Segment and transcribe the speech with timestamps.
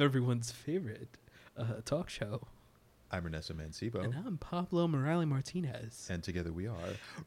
[0.00, 1.08] of everyone's favorite
[1.58, 2.40] uh, talk show.
[3.10, 6.08] I'm Ernesto Mancibo, And I'm Pablo Morales Martinez.
[6.10, 6.74] and together we are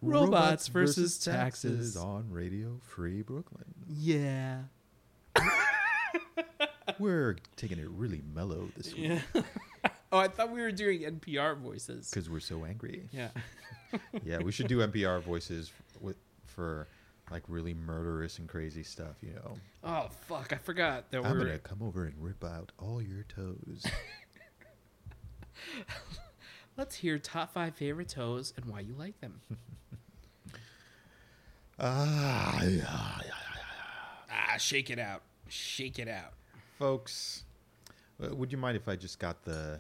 [0.01, 1.95] Robots versus Taxes.
[1.97, 3.65] on Radio Free Brooklyn.
[3.87, 4.61] Yeah.
[6.99, 9.41] We're taking it really mellow this week Yeah.
[10.11, 12.09] oh, I thought we were doing NPR voices.
[12.09, 13.07] because we're so angry.
[13.11, 13.29] Yeah.
[14.25, 15.71] yeah, we should do NPR voices
[16.01, 16.87] with for
[17.33, 19.15] like really murderous and crazy stuff.
[19.21, 20.53] You know, Oh fuck!
[20.53, 21.45] I forgot that I'm we're.
[21.45, 23.83] gonna come over and rip out all your toes.
[26.77, 29.41] Let's hear top five favorite toes and why you like them.
[31.79, 33.31] ah, yeah, yeah, yeah.
[34.53, 35.21] ah, shake it out.
[35.47, 36.33] Shake it out.
[36.79, 37.43] folks.
[38.23, 39.79] uh, Would you mind if I just got the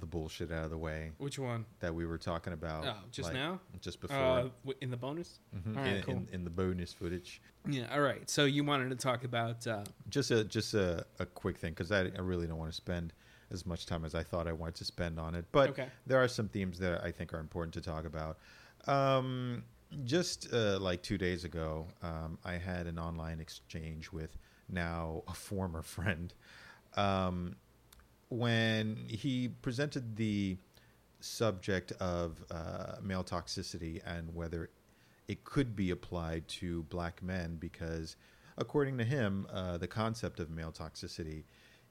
[0.00, 1.64] the bullshit out of the way Which one?
[1.80, 2.84] that we were talking about?
[2.86, 3.60] Oh, just like, now?
[3.80, 4.16] Just before.
[4.16, 5.40] Uh, w- in the bonus.
[5.56, 6.14] Mhm, all right, in, cool.
[6.14, 7.40] in, in the bonus footage.
[7.68, 7.92] Yeah.
[7.92, 8.28] All right.
[8.30, 9.66] So you wanted to talk about.
[9.66, 12.76] Uh, Just a just a, a quick thing because I, I really don't want to
[12.76, 13.12] spend
[13.50, 15.44] as much time as I thought I wanted to spend on it.
[15.52, 15.88] But Okay.
[16.06, 18.38] there are some themes that I think are important to talk about.
[18.86, 19.64] Um,
[20.04, 24.36] just uh, like two days ago, um, I had an online exchange with
[24.68, 26.32] now a former friend.
[26.96, 27.56] Um,
[28.28, 30.56] when he presented the
[31.20, 34.70] subject of uh, male toxicity and whether
[35.26, 38.16] it could be applied to black men, because
[38.56, 41.44] according to him, uh, the concept of male toxicity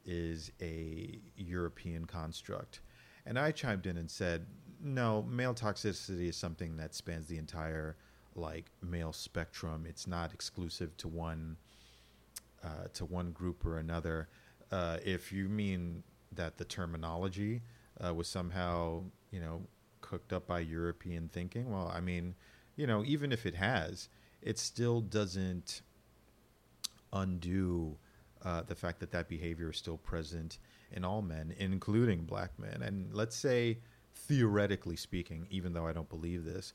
[0.05, 2.81] is a European construct.
[3.25, 4.45] And I chimed in and said,
[4.81, 7.97] no, male toxicity is something that spans the entire
[8.35, 9.85] like male spectrum.
[9.87, 11.57] It's not exclusive to one
[12.63, 14.29] uh, to one group or another.
[14.71, 17.61] Uh, if you mean that the terminology
[18.03, 19.61] uh, was somehow, you know,
[20.01, 22.35] cooked up by European thinking, well, I mean,
[22.75, 24.09] you know, even if it has,
[24.41, 25.81] it still doesn't
[27.11, 27.97] undo
[28.43, 30.59] uh, the fact that that behavior is still present
[30.91, 32.81] in all men, including black men.
[32.81, 33.79] And let's say,
[34.13, 36.73] theoretically speaking, even though I don't believe this,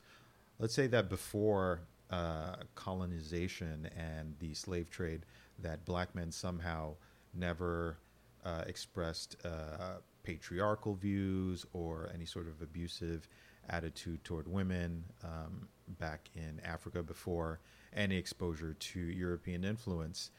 [0.59, 1.81] let's say that before
[2.11, 5.25] uh, colonization and the slave trade,
[5.59, 6.95] that black men somehow
[7.33, 7.97] never
[8.45, 13.27] uh, expressed uh, patriarchal views or any sort of abusive
[13.69, 15.67] attitude toward women um,
[15.99, 17.59] back in Africa before
[17.95, 20.31] any exposure to European influence.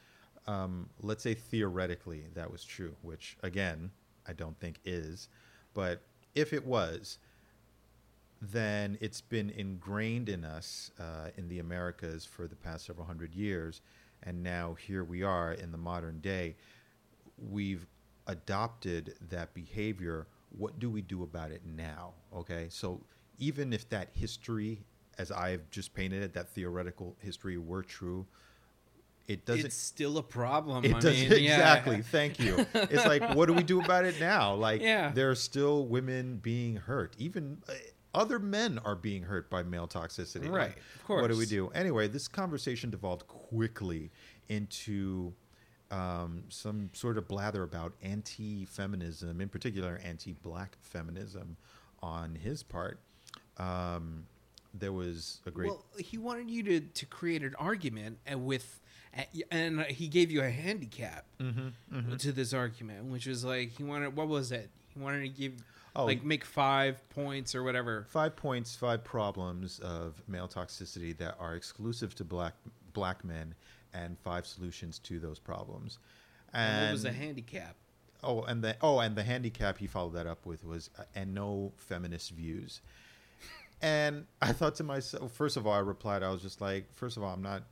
[0.46, 3.90] Um, let's say theoretically that was true, which again,
[4.26, 5.28] I don't think is.
[5.72, 6.02] But
[6.34, 7.18] if it was,
[8.40, 13.34] then it's been ingrained in us uh, in the Americas for the past several hundred
[13.34, 13.80] years.
[14.22, 16.56] And now here we are in the modern day.
[17.50, 17.86] We've
[18.26, 20.26] adopted that behavior.
[20.56, 22.14] What do we do about it now?
[22.34, 22.66] Okay.
[22.68, 23.02] So
[23.38, 24.84] even if that history,
[25.18, 28.26] as I've just painted it, that theoretical history were true,
[29.26, 30.84] it doesn't it's still a problem.
[30.84, 31.54] it I doesn't mean, yeah.
[31.54, 32.02] exactly.
[32.02, 32.66] Thank you.
[32.74, 34.54] It's like, what do we do about it now?
[34.54, 35.10] Like, Yeah.
[35.12, 37.16] there are still women being hurt.
[37.18, 37.72] Even uh,
[38.14, 40.48] other men are being hurt by male toxicity.
[40.50, 41.22] Right, Like, of course.
[41.22, 41.68] What do we do?
[41.74, 44.10] Anyway, this conversation devolved quickly
[44.48, 45.32] into
[45.90, 51.56] um, some sort of blather about anti-feminism, in particular, anti-black feminism,
[52.02, 52.98] on his part.
[53.58, 54.26] Um,
[54.72, 55.70] there was a great.
[55.70, 58.80] Well, he wanted you to to create an argument and with
[59.52, 64.16] and he gave you a handicap Mm-hmm, to this argument, which was like he wanted
[64.16, 64.70] what was it?
[64.88, 65.52] He wanted to give
[65.96, 66.06] Oh.
[66.06, 68.04] like make five points or whatever.
[68.10, 72.54] five points, five problems of male toxicity that are exclusive to black
[72.94, 73.54] black men,
[73.94, 75.98] and five solutions to those problems.
[76.52, 77.76] And And what was the handicap?
[78.24, 81.34] oh, and the oh, and the handicap he followed that up with was uh, and
[81.34, 82.80] no feminist views.
[83.82, 87.16] And I thought to myself, first of all, I replied, I was just like, first
[87.16, 87.64] of all, I'm not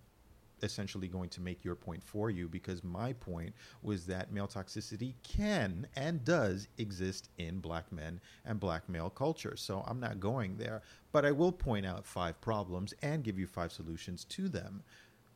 [0.62, 3.52] essentially going to make your point for you because my point
[3.82, 9.56] was that male toxicity can and does exist in black men and black male culture.
[9.56, 13.46] So I'm not going there, but I will point out five problems and give you
[13.46, 14.82] five solutions to them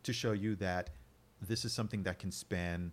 [0.07, 0.91] to show you that
[1.41, 2.93] this is something that can span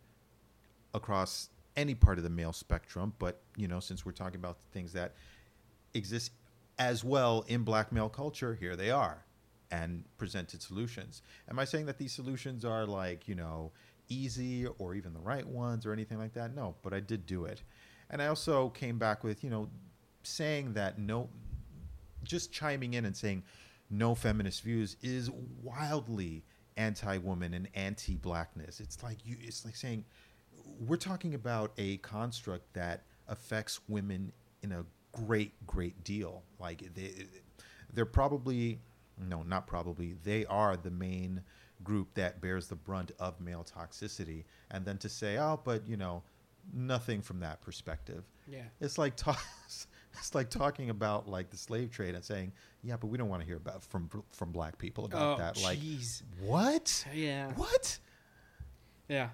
[0.93, 4.93] across any part of the male spectrum, but you know, since we're talking about things
[4.93, 5.13] that
[5.93, 6.31] exist
[6.77, 9.23] as well in black male culture, here they are
[9.71, 11.23] and presented solutions.
[11.49, 13.71] Am I saying that these solutions are like, you know,
[14.07, 16.53] easy or even the right ones or anything like that?
[16.53, 17.63] No, but I did do it.
[18.09, 19.69] And I also came back with, you know,
[20.21, 21.29] saying that no,
[22.23, 23.43] just chiming in and saying
[23.89, 25.31] no feminist views is
[25.63, 26.43] wildly
[26.77, 28.79] anti-woman and anti-blackness.
[28.79, 29.35] It's like you.
[29.41, 30.05] It's like saying
[30.79, 34.31] we're talking about a construct that affects women
[34.61, 36.43] in a great, great deal.
[36.59, 37.27] Like they,
[37.93, 38.79] they're probably
[39.17, 40.15] no, not probably.
[40.23, 41.41] They are the main
[41.83, 45.97] group that bears the brunt of male toxicity, and then to say, oh, but you
[45.97, 46.23] know,
[46.73, 48.23] nothing from that perspective.
[48.47, 48.63] Yeah.
[48.81, 49.41] It's like ta-
[50.17, 52.51] it's like talking about like the slave trade and saying,
[52.83, 55.61] yeah, but we don't want to hear about from from black people about Oh, that.
[55.61, 56.21] Like, jeez.
[56.41, 57.05] what?
[57.13, 57.51] Yeah.
[57.53, 57.97] What?
[59.09, 59.29] Yeah.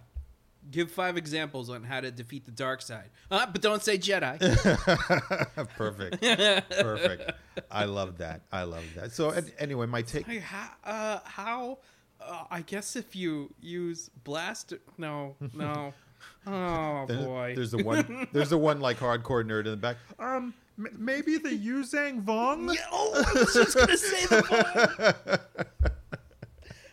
[0.72, 3.10] Give five examples on how to defeat the dark side.
[3.32, 4.38] Uh, but don't say Jedi.
[5.78, 6.22] Perfect.
[6.70, 7.32] Perfect.
[7.72, 8.42] I love that.
[8.52, 9.12] I love that.
[9.14, 10.28] So an- anyway, my take.
[10.28, 10.70] Like, how?
[10.84, 11.78] Uh, how
[12.22, 15.94] uh, I guess if you use blast, no, no.
[16.46, 17.54] Oh There- boy.
[17.56, 18.28] There's the one.
[18.34, 19.96] There's the one like hardcore nerd in the back.
[20.20, 22.74] Um, m- maybe the Yuuzhan Vong.
[22.74, 25.38] Yeah, oh, I was just gonna say the
[25.78, 25.90] phone.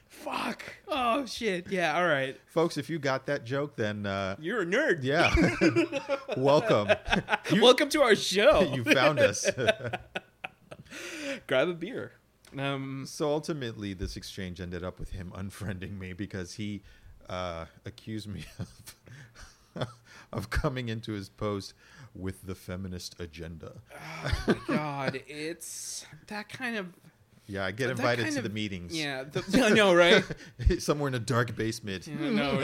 [0.08, 0.62] Fuck.
[0.88, 1.68] Oh shit.
[1.70, 1.96] Yeah.
[1.96, 2.36] All right.
[2.48, 4.98] Folks, if you got that joke, then uh, You're a nerd.
[5.04, 5.32] yeah,
[6.36, 6.88] welcome.
[7.52, 8.62] You, Welcome to our show.
[8.74, 9.48] you found us.
[11.46, 12.12] Grab a beer.
[12.58, 13.04] Um.
[13.06, 16.82] so ultimately, this exchange ended up with him unfriending me because he
[17.28, 19.86] uh, accused me of
[20.32, 21.74] of coming into his post
[22.18, 23.72] with the feminist agenda.
[24.24, 25.20] Oh my god.
[25.26, 26.86] It's that kind of.
[27.48, 28.96] Yeah, I get invited to of- the meetings.
[28.98, 29.24] Yeah.
[29.30, 30.24] The, I know, right?
[30.78, 32.06] somewhere in a dark basement.
[32.08, 32.60] Yeah, no,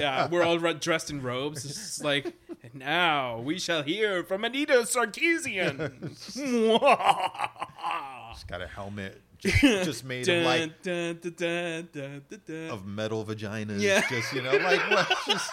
[0.00, 1.64] yeah, we're all dressed in robes.
[1.66, 2.32] It's like,
[2.72, 6.16] now we shall hear from Anita Sarkeesian.
[8.34, 12.70] She's got a helmet just, just made of like Dun, dun, dun, dun, dun, dun.
[12.70, 13.80] of metal vaginas.
[13.80, 14.02] Yeah.
[14.08, 15.12] Just you know, like what?
[15.26, 15.50] Just,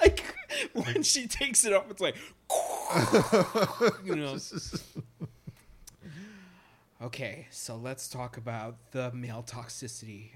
[0.00, 0.31] like
[0.72, 2.16] when she takes it off, it's like,
[4.04, 4.36] you know.
[7.02, 10.30] Okay, so let's talk about the male toxicity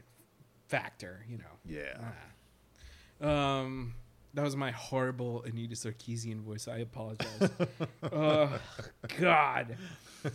[0.66, 1.24] factor.
[1.28, 2.10] You know, yeah.
[3.22, 3.60] Ah.
[3.60, 3.94] Um,
[4.34, 6.66] that was my horrible Anita Sarkeesian voice.
[6.66, 7.50] I apologize.
[8.12, 8.58] oh,
[9.18, 9.76] God.
[10.24, 10.28] I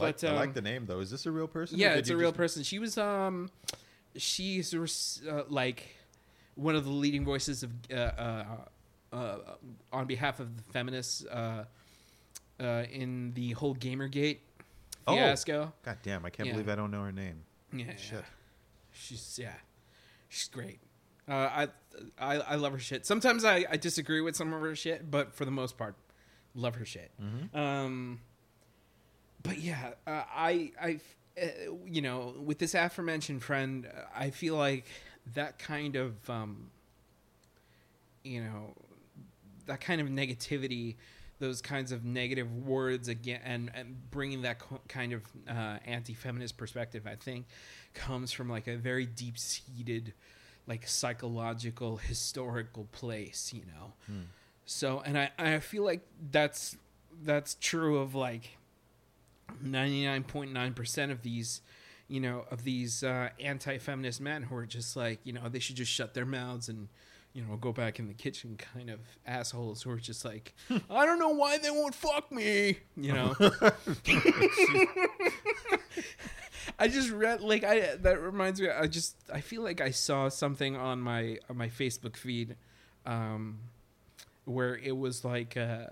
[0.00, 1.00] like, But, I like um, the name though.
[1.00, 1.78] Is this a real person?
[1.78, 2.62] Yeah, it's a real just- person.
[2.62, 3.50] She was um,
[4.16, 4.72] she's
[5.28, 5.96] uh, like
[6.54, 8.44] one of the leading voices of uh, uh,
[9.12, 9.38] uh,
[9.92, 11.64] on behalf of the feminists uh,
[12.60, 14.38] uh, in the whole GamerGate
[15.06, 15.16] Oh.
[15.16, 15.72] fiasco.
[15.84, 16.24] God damn!
[16.24, 16.52] I can't Yeah.
[16.52, 17.42] believe I don't know her name.
[17.72, 18.24] Yeah, Shit.
[18.92, 19.54] she's yeah,
[20.28, 20.78] she's great.
[21.28, 21.68] Uh, I,
[22.18, 23.04] I I love her shit.
[23.06, 25.96] Sometimes I, I disagree with some of her shit, but for the most part,
[26.54, 27.10] love her shit.
[27.20, 27.56] Mm-hmm.
[27.58, 28.20] Um,
[29.42, 31.00] but yeah, uh, I I
[31.40, 31.46] uh,
[31.84, 34.86] you know with this aforementioned friend, I feel like
[35.34, 36.70] that kind of um,
[38.22, 38.74] you know
[39.66, 40.96] that kind of negativity
[41.38, 46.56] those kinds of negative words again and, and bringing that co- kind of uh, anti-feminist
[46.56, 47.46] perspective i think
[47.94, 50.12] comes from like a very deep-seated
[50.66, 53.92] like psychological historical place you know?
[54.64, 56.76] So and i i feel like that's
[57.24, 58.56] that's true of like
[59.64, 61.60] 99.9% of these
[62.08, 65.76] you know of these uh, anti-feminist men who are just like you know they should
[65.76, 66.88] just shut their mouths and
[67.32, 70.54] you know go back in the kitchen kind of assholes who are just like
[70.90, 73.34] i don't know why they won't fuck me you know?
[76.78, 80.28] I just read like i that reminds me i just i feel like i saw
[80.28, 82.56] something on my on my facebook feed
[83.06, 83.58] um
[84.44, 85.86] where it was like uh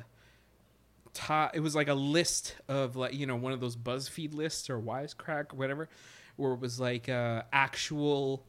[1.13, 4.71] top, it was like a list of like you know one of those BuzzFeed lists
[4.71, 5.89] or Wisecrack or whatever,
[6.37, 8.45] where it was like uh, actual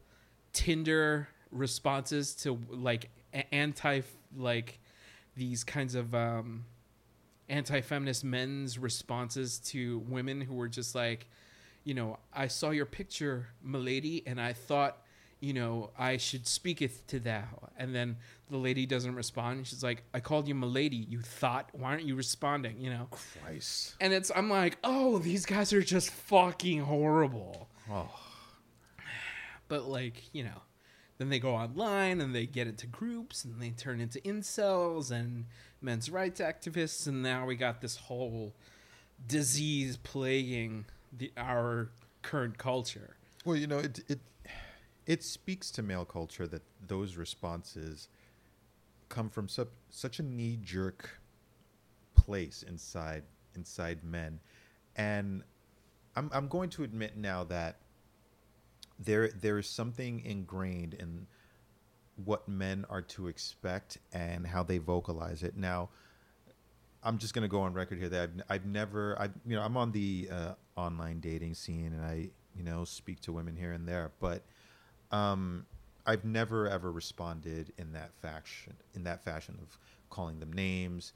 [0.52, 3.10] Tinder responses to like
[3.52, 4.00] anti
[4.36, 4.80] like
[5.36, 6.64] these kinds of um,
[7.48, 11.26] anti-feminist men's responses to women who were just like,
[11.84, 14.98] you know, I saw your picture, milady, and I thought.
[15.40, 17.42] You know, I should speaketh to thou.
[17.76, 18.18] And then
[18.48, 19.66] the lady doesn't respond.
[19.66, 20.98] She's like, I called you milady.
[21.08, 22.78] You thought, why aren't you responding?
[22.78, 23.08] You know?
[23.10, 23.96] Christ.
[24.00, 27.68] And it's I'm like, oh, these guys are just fucking horrible.
[27.90, 28.08] Oh.
[29.66, 30.62] But like, you know,
[31.22, 35.46] then they go online and they get into groups and they turn into incels and
[35.80, 38.52] men's rights activists and now we got this whole
[39.28, 40.84] disease plaguing
[41.16, 41.90] the our
[42.22, 43.16] current culture.
[43.44, 44.20] Well, you know, it it
[45.06, 48.08] it speaks to male culture that those responses
[49.08, 51.20] come from such such a knee jerk
[52.16, 53.24] place inside
[53.54, 54.40] inside men,
[54.96, 55.42] and
[56.16, 57.76] I'm I'm going to admit now that
[58.98, 61.26] there there is something ingrained in
[62.24, 65.56] what men are to expect and how they vocalize it.
[65.56, 65.88] Now,
[67.02, 69.62] I'm just going to go on record here that I've, I've never, I you know,
[69.62, 73.72] I'm on the uh, online dating scene and I, you know, speak to women here
[73.72, 74.42] and there, but
[75.10, 75.66] um,
[76.06, 79.78] I've never ever responded in that fashion, in that fashion of
[80.10, 81.12] calling them names,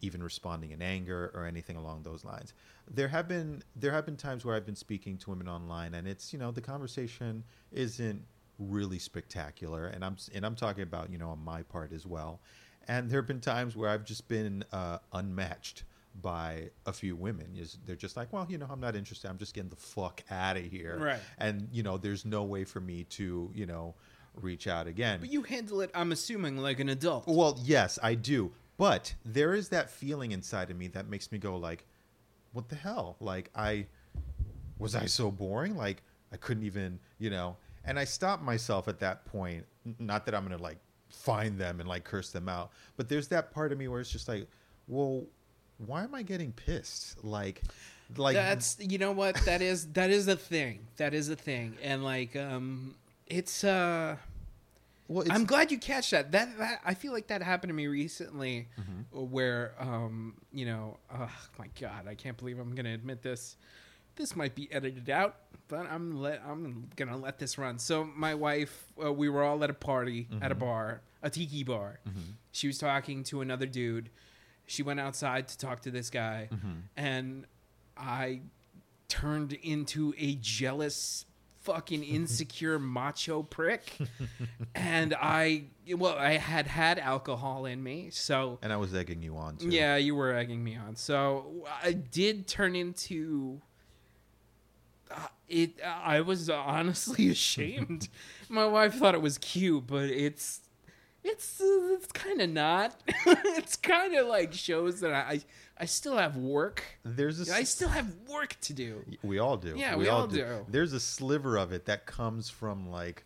[0.00, 2.52] even responding in anger or anything along those lines.
[2.90, 6.06] There have been there have been times where I've been speaking to women online, and
[6.08, 8.22] it's you know the conversation isn't
[8.58, 12.40] really spectacular, and I'm and I'm talking about you know on my part as well.
[12.88, 15.84] And there have been times where I've just been uh, unmatched
[16.20, 17.54] by a few women.
[17.56, 19.28] Is they're just like, well, you know, I'm not interested.
[19.28, 20.98] I'm just getting the fuck out of here.
[20.98, 21.20] Right.
[21.38, 23.94] And you know, there's no way for me to you know
[24.34, 25.20] reach out again.
[25.20, 27.26] But you handle it, I'm assuming, like an adult.
[27.26, 28.52] Well, yes, I do.
[28.80, 31.84] But there is that feeling inside of me that makes me go like,
[32.54, 33.16] what the hell?
[33.20, 33.84] Like I
[34.78, 35.76] was I so boring?
[35.76, 37.58] Like I couldn't even, you know.
[37.84, 39.66] And I stopped myself at that point.
[39.98, 40.78] Not that I'm going to like
[41.10, 44.10] find them and like curse them out, but there's that part of me where it's
[44.10, 44.48] just like,
[44.88, 45.26] well,
[45.84, 47.22] why am I getting pissed?
[47.22, 47.60] Like
[48.16, 51.76] like That's you know what that is that is a thing that is a thing
[51.82, 52.94] and like um
[53.26, 54.16] it's uh
[55.12, 56.30] well, I'm glad you catch that.
[56.32, 59.30] That that I feel like that happened to me recently, Mm-hmm.
[59.30, 63.56] where um you know oh my god I can't believe I'm gonna admit this.
[64.16, 65.36] This might be edited out,
[65.68, 67.78] but I'm let I'm gonna let this run.
[67.78, 70.64] So my wife, uh, we were all at a party at a Mm-hmm.
[70.64, 72.00] bar, a tiki bar.
[72.52, 74.10] She was talking to another dude.
[74.66, 76.72] She went outside to talk to this guy, Mm-hmm.
[76.96, 77.46] and
[77.96, 78.42] I
[79.08, 81.24] turned into a jealous
[81.60, 83.96] fucking insecure macho prick.
[84.74, 85.64] And i
[85.96, 89.68] well i had had alcohol in me so and I was egging you on too.
[89.68, 90.96] yeah you were egging me on.
[90.96, 93.60] So i did turn into
[95.10, 98.08] uh, it i was honestly ashamed.
[98.48, 100.60] My wife thought it was cute but it's
[101.22, 102.98] it's uh, it's kind of not.
[103.26, 105.42] It's kind of like shows that I
[105.80, 109.74] I still have work There's a I still have work to do We all do.
[109.76, 110.66] Yeah, we all do.
[110.68, 113.24] There's a sliver of it that comes from like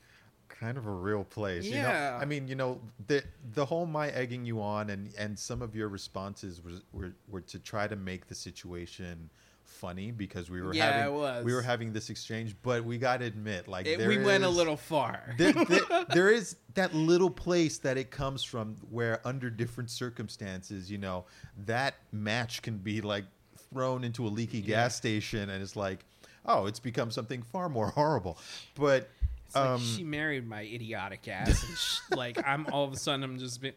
[0.48, 1.64] kind of a real place.
[1.64, 1.88] You know?
[1.88, 2.18] Yeah.
[2.20, 5.74] I mean, you know, the the whole my egging you on and and some of
[5.74, 9.30] your responses was were, were to try to make the situation
[9.74, 13.26] funny because we were Yeah, having we were having this exchange, but we got to
[13.26, 15.34] admit like It- we went a little far.
[15.36, 20.90] There, there- there is that little place that it comes from where under different circumstances
[20.90, 21.24] you know
[21.66, 23.24] that match can be like
[23.72, 26.04] thrown into a leaky gas station and it's like
[26.46, 28.38] oh it's become something far more horrible.
[28.76, 29.10] But
[29.46, 31.62] It's like um she married my idiotic ass.
[31.68, 33.74] And sh- like I'm all of a sudden I'm just being,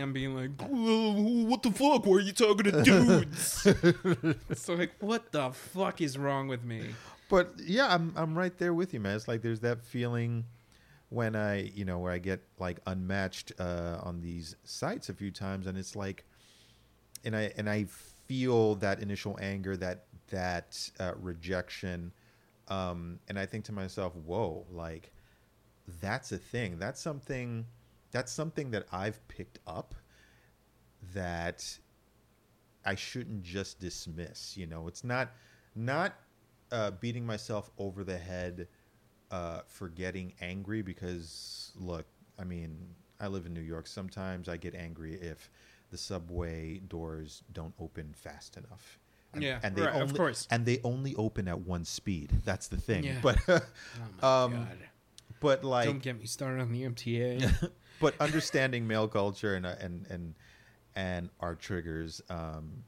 [0.00, 2.06] I'm being like, what the fuck?
[2.06, 3.66] Why are you talking to dudes?
[4.50, 6.94] it's like, what the fuck is wrong with me?
[7.32, 10.44] but yeah i'm i'm right there with you man it's like there's that feeling
[11.08, 15.30] when i you know where i get like unmatched uh on these sites a few
[15.30, 16.26] times and it's like
[17.24, 17.84] and i and i
[18.26, 22.12] feel that initial anger that that uh, rejection
[22.68, 25.10] um and i think to myself whoa like
[26.02, 27.64] that's a thing that's something
[28.12, 29.94] that's something that i've picked up
[31.14, 31.78] that
[32.84, 34.56] I shouldn't just dismiss.
[34.56, 35.30] You know, it's not
[35.74, 36.14] not
[36.70, 38.68] uh, beating myself over the head
[39.30, 42.06] uh, for getting angry because look,
[42.38, 42.76] I mean,
[43.20, 43.86] I live in New York.
[43.86, 45.50] Sometimes I get angry if
[45.90, 48.98] the subway doors don't open fast enough.
[49.34, 50.48] And, Yeah, and they right, of only, course.
[50.50, 52.30] and they only open at one speed.
[52.44, 53.04] That's the thing.
[53.04, 53.18] Yeah.
[53.22, 53.38] But
[54.22, 54.78] Oh Um, god!
[55.40, 57.70] but like Don't get me started on the MTA.
[58.02, 60.34] but understanding male culture and uh, and and
[60.94, 62.84] and our triggers um,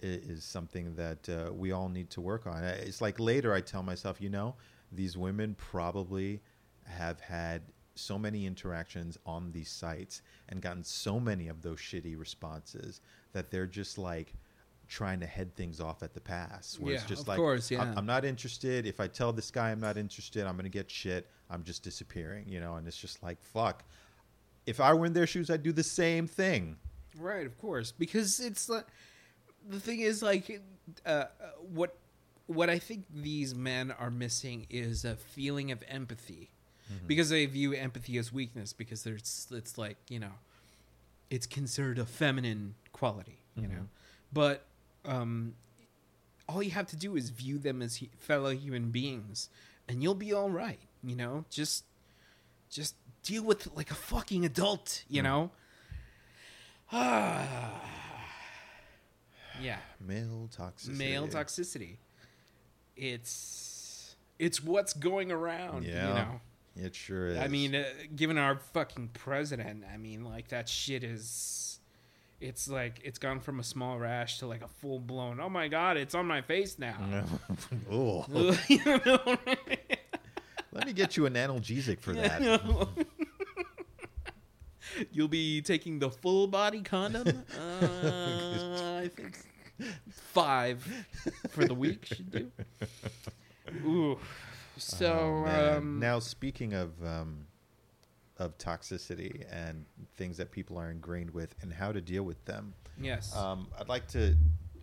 [0.00, 2.64] is something that uh, we all need to work on.
[2.64, 4.54] It's like later I tell myself, you know,
[4.90, 6.40] these women probably
[6.84, 7.62] have had
[7.94, 13.02] so many interactions on these sites and gotten so many of those shitty responses
[13.32, 14.32] that they're just like
[14.88, 16.78] trying to head things off at the pass.
[16.80, 17.94] Where it's Yeah, just of like, course, I'm- yeah.
[17.96, 18.86] I'm not interested.
[18.86, 21.28] If I tell this guy I'm not interested, I'm gonna get shit.
[21.50, 22.76] I'm just disappearing, you know.
[22.76, 23.84] And it's just like, fuck.
[24.66, 26.76] If I were in their shoes, I'd do the same thing.
[27.18, 28.86] Right, of course, because it's like
[29.68, 30.60] the thing is like
[31.04, 31.26] uh, uh,
[31.72, 31.96] what
[32.46, 36.50] what I think these men are missing is a feeling of empathy,
[37.06, 40.32] because they view empathy as weakness because there's it's like you know
[41.30, 43.86] it's considered a feminine quality, you know,
[44.32, 44.64] but
[45.04, 45.54] um,
[46.48, 49.48] all you have to do is view them as hu- fellow human beings,
[49.88, 51.44] and you'll be all right, you know.
[51.50, 51.84] Just
[52.70, 55.50] just deal with like a fucking adult, you know.
[56.92, 57.70] Ah,
[59.62, 60.96] yeah, Male toxicity.
[60.96, 61.96] male toxicity.
[62.96, 66.08] It's it's what's going around, Yeah.
[66.08, 66.40] you know.
[66.74, 67.38] It sure is.
[67.38, 67.84] I mean, uh,
[68.16, 71.68] given our fucking president, I mean, like that shit is.
[72.40, 75.38] It's like it's gone from a small rash to like a full blown.
[75.38, 76.96] Oh my god, it's on my face now.
[77.92, 78.24] Ooh.
[78.68, 79.36] You know?
[80.72, 82.40] Let me get you an analgesic for that.
[85.12, 87.44] You'll be taking the full body condom.
[87.58, 89.36] Uh, I think
[90.10, 90.86] five
[91.50, 92.50] for the week should do.
[93.84, 94.18] Ooh.
[94.76, 97.46] So Oh, um, now speaking of um,
[98.38, 99.84] of toxicity and
[100.16, 103.88] things that people are ingrained with and how to deal with them, yes, um, I'd
[103.88, 104.36] like to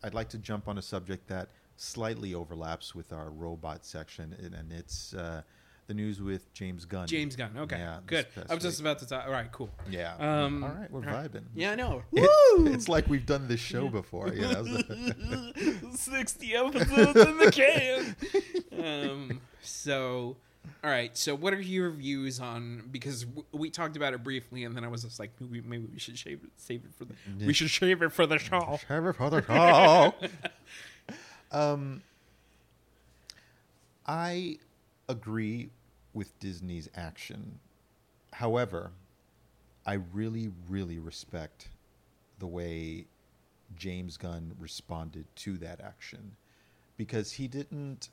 [0.03, 4.53] I'd like to jump on a subject that slightly overlaps with our robot section, and,
[4.53, 5.41] and it's uh,
[5.89, 7.07] the news with James Gunn.
[7.07, 7.51] James Gunn.
[7.57, 8.27] Okay, Yeah, good.
[8.47, 9.25] I was just about to talk.
[9.25, 9.71] All right, cool.
[9.89, 10.13] Yeah.
[10.19, 11.29] Um, all right, we're right.
[11.31, 11.45] vibing.
[11.55, 12.03] Yeah, I know.
[12.13, 12.21] It-
[12.57, 12.67] Woo!
[12.71, 14.29] it's like we've done this show before.
[14.29, 15.51] You know?
[15.95, 18.15] 60 episodes in the can.
[18.83, 20.37] Um, so,
[20.83, 21.17] all right.
[21.17, 22.83] So, what are your views on?
[22.91, 25.87] Because w- we talked about it briefly, and then I was just like, maybe, maybe
[25.91, 27.13] we should shave it, save it for the.
[27.47, 28.79] We should shave it for the show.
[28.87, 30.13] Sheriff Father Call.
[31.51, 32.03] um,
[34.05, 34.57] I
[35.07, 35.71] agree
[36.13, 37.59] with Disney's action.
[38.33, 38.91] However,
[39.85, 41.69] I really, really respect
[42.39, 43.05] the way
[43.75, 46.35] James Gunn responded to that action
[46.97, 48.09] because he didn't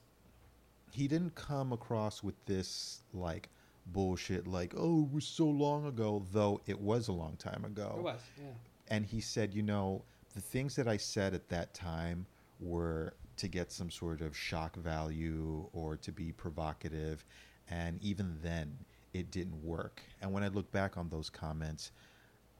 [0.93, 3.49] he didn't come across with this like
[3.87, 7.95] bullshit like oh it was so long ago though it was a long time ago
[7.99, 8.45] It was, yeah.
[8.89, 10.03] and he said, you know,
[10.35, 12.27] the things that I said at that time
[12.61, 17.25] were to get some sort of shock value or to be provocative,
[17.71, 18.77] and even then,
[19.13, 20.03] it didn't work.
[20.21, 21.91] And when I look back on those comments,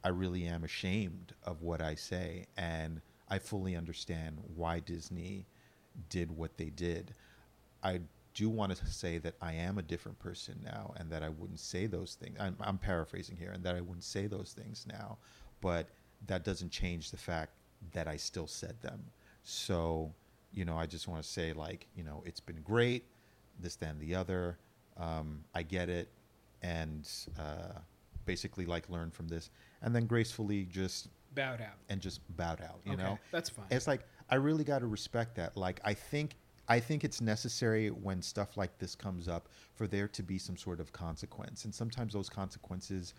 [0.03, 5.47] I really am ashamed of what I say, and I fully understand why Disney
[6.09, 7.15] did what they did.
[7.83, 8.01] I
[8.35, 11.61] do want to say that I am a different person now, and that I wouldn't
[11.61, 12.37] say those things.
[12.39, 15.19] I'm, I'm paraphrasing here, and that I wouldn't say those things now,
[15.61, 15.89] but
[16.27, 17.53] that doesn't change the fact
[17.93, 19.05] that I still said them.
[19.43, 20.13] So,
[20.53, 23.05] you know, I just want to say, like, you know, it's been great,
[23.61, 24.59] this, then, the other.
[24.99, 26.09] Um, I get it,
[26.63, 27.79] and uh,
[28.25, 29.51] basically, like, learn from this,
[29.83, 31.75] and then gracefully just Bowed out.
[31.91, 32.81] and just bowed out.
[32.85, 33.67] You okay, know, that's fine.
[33.71, 35.55] it's like I really got to respect that.
[35.57, 36.37] Like I think
[36.69, 40.57] I think it's necessary when stuff like this comes up for there to be some
[40.57, 43.13] sort of consequence, and sometimes those consequences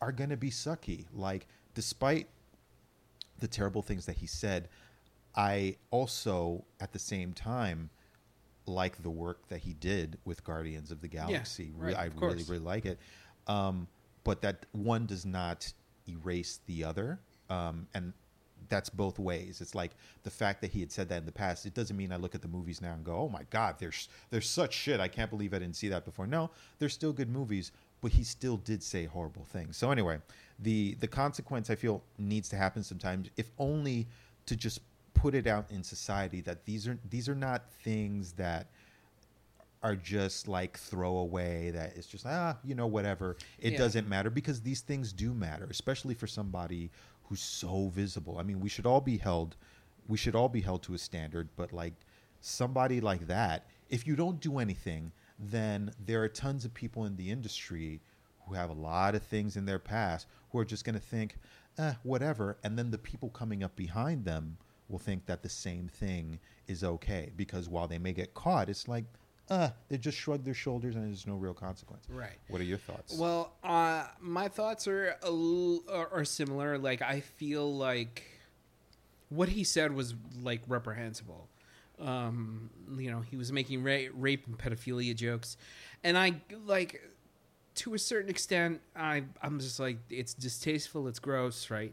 [0.00, 1.04] are going to be sucky.
[1.12, 2.28] Like despite
[3.38, 4.68] the terrible things that he said,
[5.36, 7.90] I also at the same time
[8.66, 11.72] like the work that he did with Guardians of the Galaxy.
[11.76, 12.98] Re- right, I of really really like it.
[13.46, 13.88] Um,
[14.24, 15.72] but that one does not
[16.08, 17.20] erase the other.
[17.48, 18.12] Um, and
[18.68, 19.60] that's both ways.
[19.60, 19.92] It's like
[20.22, 21.66] the fact that he had said that in the past.
[21.66, 24.08] It doesn't mean I look at the movies now and go, "Oh my God, there's
[24.30, 25.00] there's such shit.
[25.00, 28.24] I can't believe I didn't see that before." No, they're still good movies, but he
[28.24, 29.76] still did say horrible things.
[29.76, 30.18] So anyway,
[30.58, 34.06] the the consequence I feel needs to happen sometimes, if only
[34.46, 34.80] to just
[35.20, 38.68] put it out in society that these are these are not things that
[39.82, 43.78] are just like throwaway that it's just ah you know whatever it Yeah.
[43.78, 46.90] doesn't matter because these things do matter especially for somebody
[47.24, 49.56] who's so visible i mean we should all be held
[50.08, 51.94] we should all be held to a standard but like
[52.40, 57.16] somebody like that if you don't do anything then there are tons of people in
[57.16, 58.00] the industry
[58.46, 61.36] who have a lot of things in their past who are just going to think
[61.78, 64.56] eh, whatever and then the people coming up behind them
[64.90, 68.88] will think that the same thing is okay because while they may get caught it's
[68.88, 69.04] like
[69.50, 72.04] uh, they just shrug their shoulders and there's no real consequence.
[72.08, 72.38] Right.
[72.48, 73.18] What are your thoughts?
[73.18, 76.78] Well, uh, my thoughts are a l- are, are similar.
[76.78, 78.22] Like I feel like
[79.28, 81.48] what he said was like reprehensible.
[81.98, 85.56] Um, you know, he was making ra- rape and pedophilia jokes,
[86.04, 87.02] and I like
[87.76, 88.80] to a certain extent.
[88.94, 91.08] I I'm just like it's distasteful.
[91.08, 91.92] It's gross, right?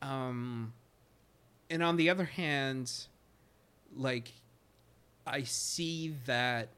[0.00, 0.72] Um,
[1.70, 2.90] and on the other hand,
[3.96, 4.32] like
[5.26, 6.70] I see that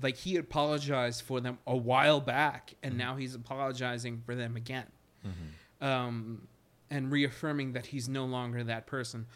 [0.00, 2.98] like he apologized for them a while back and mm-hmm.
[2.98, 4.86] now he's apologizing for them again.
[5.26, 5.86] Mm-hmm.
[5.86, 6.48] Um,
[6.90, 9.26] and reaffirming that he's no longer that person.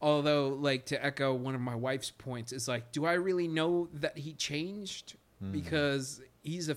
[0.00, 3.88] Although like to echo one of my wife's points is like do i really know
[3.94, 5.16] that he changed?
[5.42, 5.52] Mm-hmm.
[5.52, 6.76] Because he's a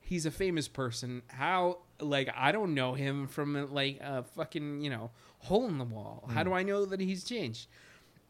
[0.00, 1.22] he's a famous person.
[1.28, 5.84] How like i don't know him from like a fucking you know hole in the
[5.84, 7.66] wall how do i know that he's changed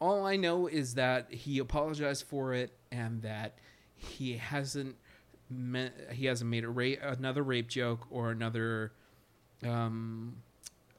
[0.01, 3.57] all I know is that he apologized for it and that
[3.97, 4.95] he hasn't
[5.49, 8.93] me- he hasn't made a ra- another rape joke or another
[9.61, 10.37] um,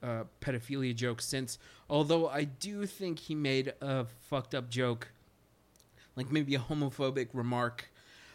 [0.02, 1.58] uh, pedophilia joke since.
[1.88, 5.12] Although I do think he made a fucked up joke,
[6.14, 7.90] like maybe a homophobic remark,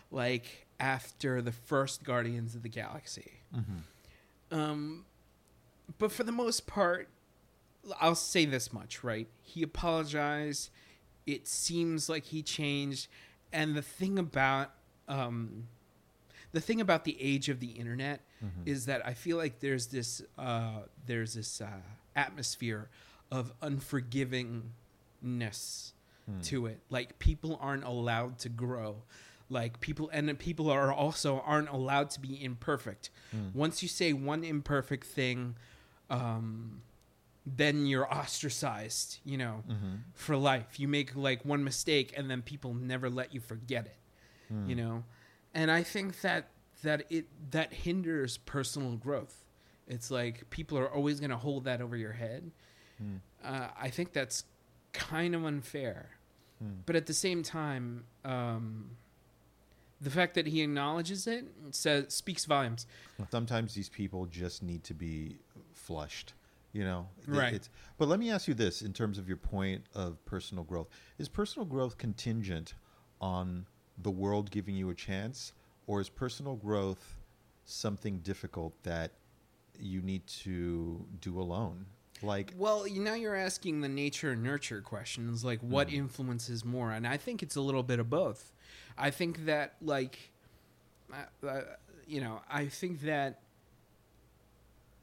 [0.09, 3.33] like after the first Guardians of the Galaxy.
[4.51, 5.05] Um,
[5.97, 7.09] but for the most part,
[7.99, 9.27] I'll say this much, right?
[9.41, 10.69] He apologized.
[11.25, 13.07] It seems like he changed.
[13.53, 14.71] And the thing about
[15.07, 15.67] um
[16.51, 18.63] the thing about the age of the internet Mm-hmm.
[18.69, 21.67] is that I feel like there's this uh, there's this uh,
[22.15, 22.89] atmosphere
[23.31, 24.61] of unforgivingness
[26.27, 26.41] Hmm.
[26.41, 26.79] to it.
[26.89, 29.03] Like people aren't allowed to grow.
[29.49, 33.09] Like people and people are also aren't allowed to be imperfect.
[33.31, 33.49] Hmm.
[33.53, 35.55] Once you say one imperfect thing,
[36.09, 36.81] um,
[37.45, 39.19] then you're ostracized.
[39.23, 39.95] You know, Mm-hmm.
[40.13, 40.79] for life.
[40.79, 43.97] You make like one mistake and then people never let you forget it.
[44.49, 44.69] Hmm.
[44.69, 45.03] You know?
[45.53, 46.49] And I think that
[46.83, 49.43] that it that hinders personal growth.
[49.87, 52.51] It's like people are always going to hold that over your head.
[52.97, 53.17] Hmm.
[53.43, 54.43] Uh, I think that's
[54.93, 56.09] kind of unfair.
[56.59, 56.79] Hmm.
[56.87, 58.91] But at the same time, um,
[60.01, 62.85] the fact that he acknowledges it says speaks volumes.
[63.31, 65.37] Sometimes these people just need to be
[65.73, 66.33] flushed,
[66.73, 67.07] you know.
[67.27, 67.53] Right.
[67.53, 70.87] It's, but let me ask you this: in terms of your point of personal growth,
[71.17, 72.73] is personal growth contingent
[73.21, 73.65] on
[73.97, 75.53] the world giving you a chance,
[75.87, 77.17] or is personal growth
[77.63, 79.11] something difficult that
[79.79, 81.85] you need to do alone?
[82.21, 85.95] Like, Well, you, now you're asking the nature and nurture questions, like what hmm.
[85.95, 88.51] influences more, and I think it's a little bit of both.
[88.97, 90.31] I think that, like,
[91.13, 91.61] uh, uh,
[92.07, 93.41] you know, I think that,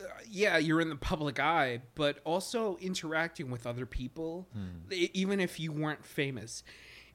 [0.00, 4.48] uh, yeah, you're in the public eye, but also interacting with other people,
[4.90, 6.62] e- even if you weren't famous.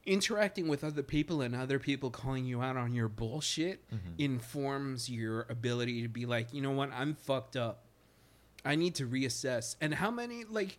[0.06, 3.84] Interacting with other people and other people calling you out on your bullshit
[4.16, 7.84] informs your ability to be like, you know what, I'm fucked up.
[8.64, 9.76] I need to reassess.
[9.82, 10.78] And how many like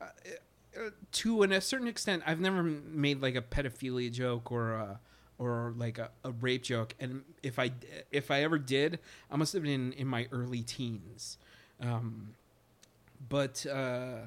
[0.00, 0.06] uh,
[0.76, 5.00] uh, to an, a certain extent, I've never made like a pedophilia joke or a,
[5.38, 6.94] or like a, a rape joke.
[7.00, 7.72] And if I
[8.10, 8.98] if I ever did,
[9.30, 11.38] I must have been in, in my early teens.
[11.80, 12.34] Um,
[13.28, 14.18] but uh,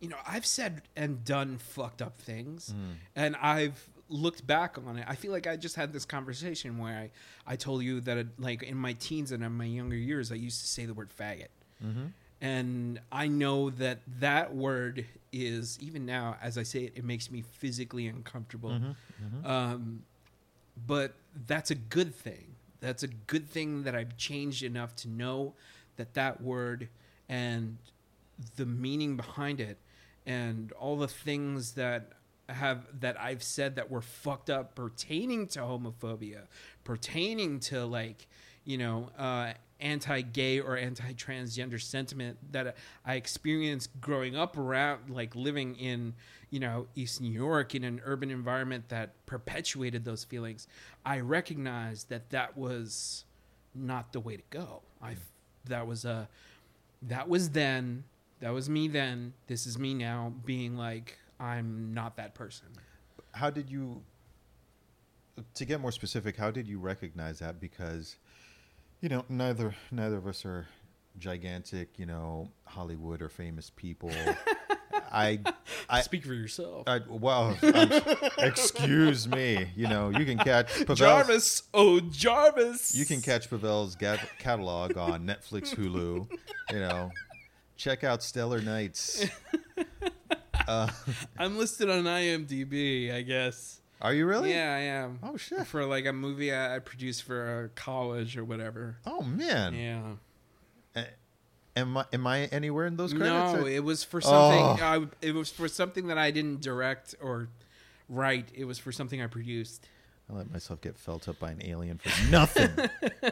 [0.00, 2.74] you know, I've said and done fucked up things,
[3.14, 5.04] and I've looked back on it.
[5.08, 7.10] I feel like I just had this conversation where I
[7.52, 10.36] I told you that it, like in my teens and in my younger years, I
[10.36, 11.48] used to say the word faggot
[11.84, 12.06] mm-hmm.
[12.40, 17.30] and I know that that word is even now as I say it, it makes
[17.30, 18.70] me physically uncomfortable.
[18.70, 19.46] Mm-hmm.
[19.46, 20.02] Um,
[20.86, 21.14] but
[21.46, 22.54] that's a good thing.
[22.80, 25.54] That's a good thing that I've changed enough to know
[25.96, 26.88] that that word
[27.28, 27.78] and
[28.56, 29.78] the meaning behind it
[30.26, 32.12] and all the things that
[32.48, 36.42] have that I've said that were fucked up pertaining to homophobia,
[36.84, 38.26] pertaining to like,
[38.64, 45.76] you know, uh, anti-gay or anti-transgender sentiment that I experienced growing up around like living
[45.76, 46.14] in,
[46.50, 50.68] you know, East New York in an urban environment that perpetuated those feelings.
[51.04, 53.24] I recognized that that was
[53.74, 54.82] not the way to go.
[55.02, 55.16] I
[55.68, 56.28] that was a
[57.02, 58.04] that was then
[58.40, 62.68] that was me then this is me now being like i'm not that person
[63.32, 64.02] how did you
[65.54, 68.16] to get more specific how did you recognize that because
[69.00, 70.66] you know neither neither of us are
[71.18, 74.10] gigantic you know hollywood or famous people
[75.16, 75.38] i
[75.88, 77.90] i speak for yourself I, well, um,
[78.38, 79.68] excuse me.
[79.74, 84.96] You know, you can catch Pavel's, jarvis oh jarvis You can catch Pavel's ga- catalog
[84.96, 86.28] on Netflix, Hulu.
[86.70, 87.10] You know,
[87.76, 89.24] check out Stellar Nights.
[90.68, 90.88] Uh,
[91.38, 94.50] i'm listed on imdb i guess are you really?
[94.52, 95.64] yeah i am Oh shit.
[95.64, 99.74] for like a movie i, I produced for a college or whatever Oh man.
[99.76, 100.02] yeah
[101.76, 103.52] Am I am I anywhere in those credits?
[103.60, 104.78] no or- it was for something Oh.
[104.80, 107.48] I, it was for something that i didn't direct or
[108.08, 109.86] write it was for something i produced
[110.30, 112.70] I let myself get felt up by an alien for nothing.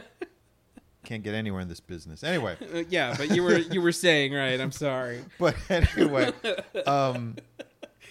[1.03, 2.23] Can't get anywhere in this business.
[2.23, 4.59] Anyway, Uh, yeah, but you were you were saying right.
[4.61, 5.19] I'm sorry.
[5.39, 6.31] but anyway,
[6.87, 7.35] um,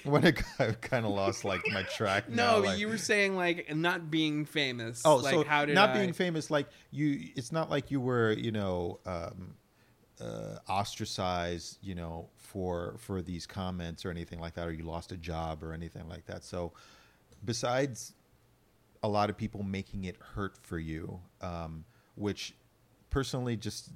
[0.04, 0.36] when it
[0.82, 2.28] kind of lost like my track.
[2.28, 5.02] now, No, like- you were saying like not being famous.
[5.04, 8.00] Oh, like, so how did not I- being famous, like you, it's not like you
[8.00, 9.54] were, you know, um,
[10.20, 15.12] uh, ostracized, you know, for for these comments or anything like that, or you lost
[15.12, 16.44] a job or anything like that.
[16.44, 16.72] So,
[17.44, 18.12] besides
[19.02, 22.54] a lot of people making it hurt for you, um, which
[23.10, 23.90] personally, just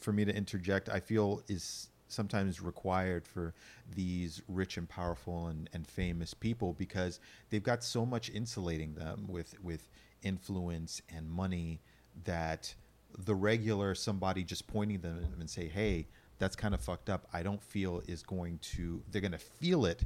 [0.00, 3.54] for me to interject, I feel is sometimes required for
[3.94, 7.18] these rich and powerful and, and famous people because
[7.50, 9.88] they've got so much insulating them with with
[10.22, 11.80] influence and money
[12.24, 12.74] that
[13.18, 16.06] the regular somebody just pointing them and say, "Hey,
[16.38, 19.02] that's kind of fucked up." I don't feel is going to.
[19.10, 20.04] They're going to feel it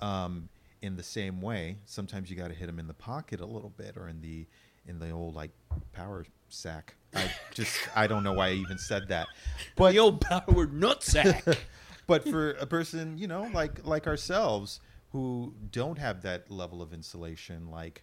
[0.00, 0.48] um,
[0.82, 1.78] in the same way.
[1.86, 4.46] Sometimes you got to hit them in the pocket a little bit, or in the
[4.86, 5.50] in the old like
[5.92, 6.94] power sack.
[7.14, 9.28] I just I don't know why I even said that,
[9.76, 11.58] but the old power nutsack.
[12.06, 14.80] but for a person you know like like ourselves
[15.12, 18.02] who don't have that level of insulation like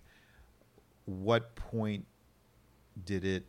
[1.06, 2.06] what point
[3.06, 3.46] did it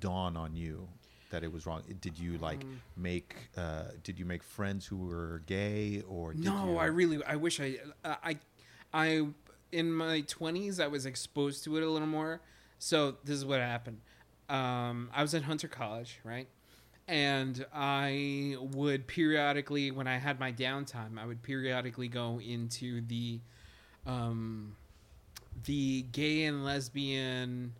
[0.00, 0.88] dawn on you
[1.30, 1.82] that it was wrong?
[2.00, 6.44] Did you like Um, make uh, did you make friends who were gay or did
[6.44, 8.36] no, you, I really, I wish I, I,
[8.92, 9.26] I,
[9.72, 12.40] in my twenties, I was exposed to it a little more.
[12.78, 14.00] So this is what happened.
[14.48, 16.48] Um, I was at Hunter College, right?
[17.06, 23.40] And I would periodically, when I had my downtime, I would periodically go into the,
[24.06, 24.76] um,
[25.64, 27.74] the gay and lesbian,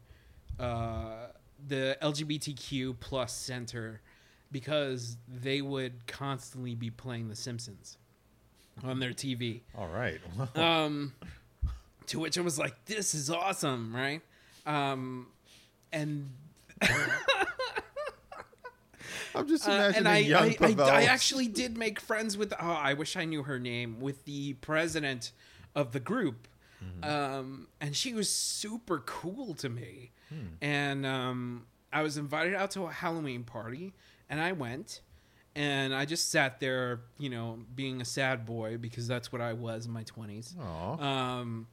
[0.58, 1.28] uh,
[1.66, 4.00] the LGBTQ plus center,
[4.52, 7.98] because they would constantly be playing The Simpsons
[8.82, 9.60] on their TV.
[9.76, 10.20] All right.
[10.56, 11.12] Um,
[12.06, 14.20] to which I was like, "This is awesome!" Right?
[14.66, 15.28] Um,
[15.92, 16.30] and
[19.34, 20.86] I'm just uh, imagining and I, young I, I, Pavel.
[20.86, 22.52] I actually did make friends with.
[22.60, 24.00] Oh, I wish I knew her name.
[24.00, 25.32] With the president
[25.74, 26.48] of the group,
[27.02, 30.10] um, and she was super cool to me.
[30.60, 33.92] And um, I was invited out to a Halloween party,
[34.28, 35.00] and I went.
[35.56, 39.52] And I just sat there, you know, being a sad boy because that's what I
[39.52, 40.54] was in my twenties.
[41.00, 41.66] Um,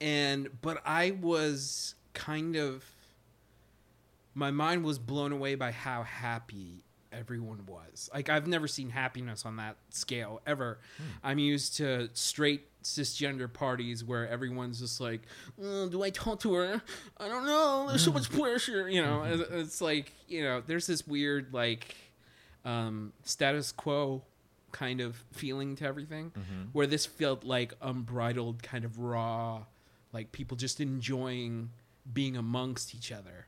[0.00, 2.84] and but I was kind of
[4.34, 8.10] my mind was blown away by how happy everyone was.
[8.12, 10.78] Like I've never seen happiness on that scale ever.
[11.22, 15.22] I'm used to straight cisgender parties where everyone's just like,
[15.62, 16.82] "Uh, "Do I talk to her?
[17.18, 17.86] I don't know.
[17.88, 21.94] There's so much pressure." You know, it's, it's like you know, there's this weird like
[22.64, 24.22] um, status quo
[24.72, 26.32] kind of feeling to everything
[26.72, 29.64] where this felt like unbridled kind of raw
[30.12, 31.70] like people just enjoying
[32.12, 33.46] being amongst each other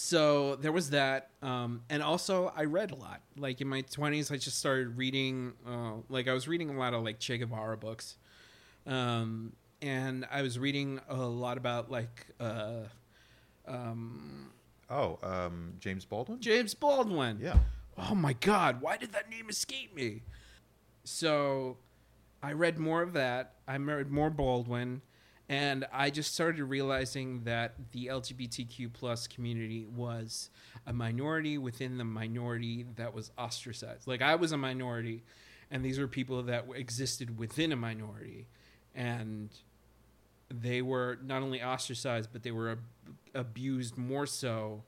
[0.00, 3.20] so there was that um, and also i read a lot.
[3.36, 6.94] Like in my 20s i just started reading uh, like i was reading a lot
[6.94, 8.16] of like che guevara books.
[8.86, 12.82] Um, and i was reading a lot about like uh,
[13.66, 14.52] um,
[14.88, 16.40] oh, um, James Baldwin.
[16.40, 17.40] james baldwin.
[17.42, 17.58] Yeah.
[17.98, 20.22] oh my god why did that name escape me?
[21.02, 21.76] So
[22.40, 23.54] i read more of that.
[23.66, 25.02] I read more baldwin
[25.48, 30.50] and i just started realizing that the lgbtq plus community was
[30.86, 34.06] a minority within the minority that was ostracized.
[34.06, 35.22] Like i was a minority
[35.70, 38.48] and these were people that existed within a minority.
[38.94, 39.50] And
[40.50, 42.78] they were not only ostracized but they were ab-
[43.34, 44.82] abused more so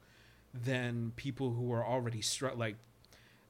[0.55, 2.77] than people who were already str- like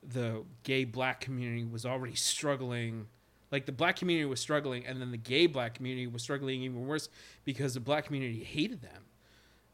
[0.03, 3.07] the gay black community was already struggling
[3.51, 6.87] like the black community was struggling and then the gay black community was struggling even
[6.87, 7.09] worse
[7.45, 9.03] because the black community hated them.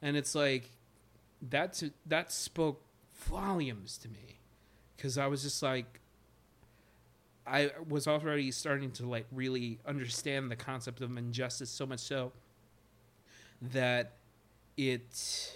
[0.03, 0.71] And it's like
[1.43, 2.81] that's that spoke
[3.15, 4.39] volumes to me.
[4.97, 6.01] Because i was just like
[7.47, 12.33] i was already starting to like really understand the concept of injustice so much so
[13.61, 14.13] that
[14.77, 15.55] it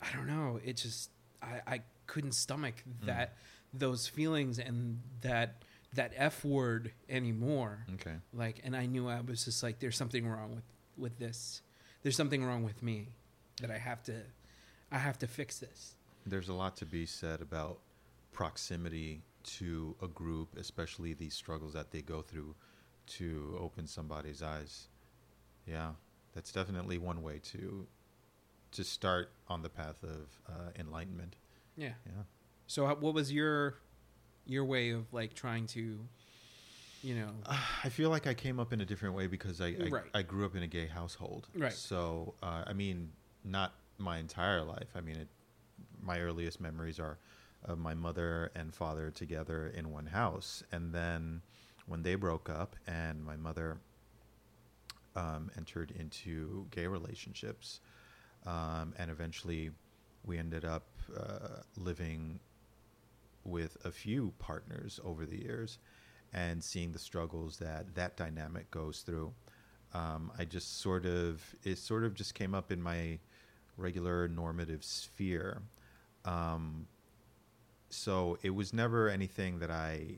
[0.00, 1.10] i don't know it just
[1.42, 3.06] i i couldn't stomach hmm.
[3.06, 3.34] that
[3.72, 5.62] those feelings and that
[5.94, 8.16] that f word anymore Okay.
[8.32, 10.64] like and i knew i was just like there's something wrong with
[10.96, 11.62] with this
[12.02, 13.08] there's something wrong with me
[13.60, 14.14] that i have to
[14.90, 15.94] i have to fix this
[16.26, 17.78] There's a lot to be said about
[18.32, 19.22] proximity
[19.58, 22.54] to a group, especially these struggles that they go through
[23.18, 24.86] to open somebody's eyes.
[25.66, 25.90] Yeah,
[26.32, 27.86] that's definitely one way to
[28.72, 31.36] to start on the path of uh, enlightenment.
[31.76, 32.22] yeah Yeah.
[32.66, 33.74] so what was your
[34.46, 35.98] your way of like trying to
[37.02, 37.30] you know
[37.82, 40.04] I feel like I came up in a different way because I I, Right.
[40.14, 41.48] I grew up in a gay household.
[41.54, 41.72] Right.
[41.72, 43.10] So uh, I mean,
[43.44, 44.88] not my entire life.
[44.94, 45.28] I mean, it,
[46.00, 47.18] my earliest memories are
[47.64, 51.42] of my mother and father together in one house, and then
[51.86, 53.78] when they broke up and my mother
[55.14, 57.80] um, entered into gay relationships,
[58.46, 59.70] um, and eventually
[60.24, 62.38] we ended up uh, living
[63.44, 65.78] with a few partners over the years
[66.32, 69.32] and seeing the struggles that that dynamic goes through.
[69.94, 73.18] Um, I just sort of, it sort of just came up in my
[73.76, 75.62] regular normative sphere.
[76.24, 76.86] Um,
[77.90, 80.16] so it was never anything that I,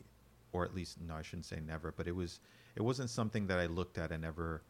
[0.52, 2.38] or at least, no, I shouldn't say never, but it was,
[2.76, 4.62] it wasn't something that I looked at and ever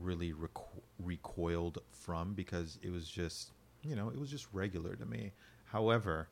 [0.00, 5.06] really reco- recoiled from because it was just, you know, it was just regular to
[5.06, 5.32] me.
[5.66, 6.28] However,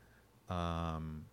[0.48, 1.26] um,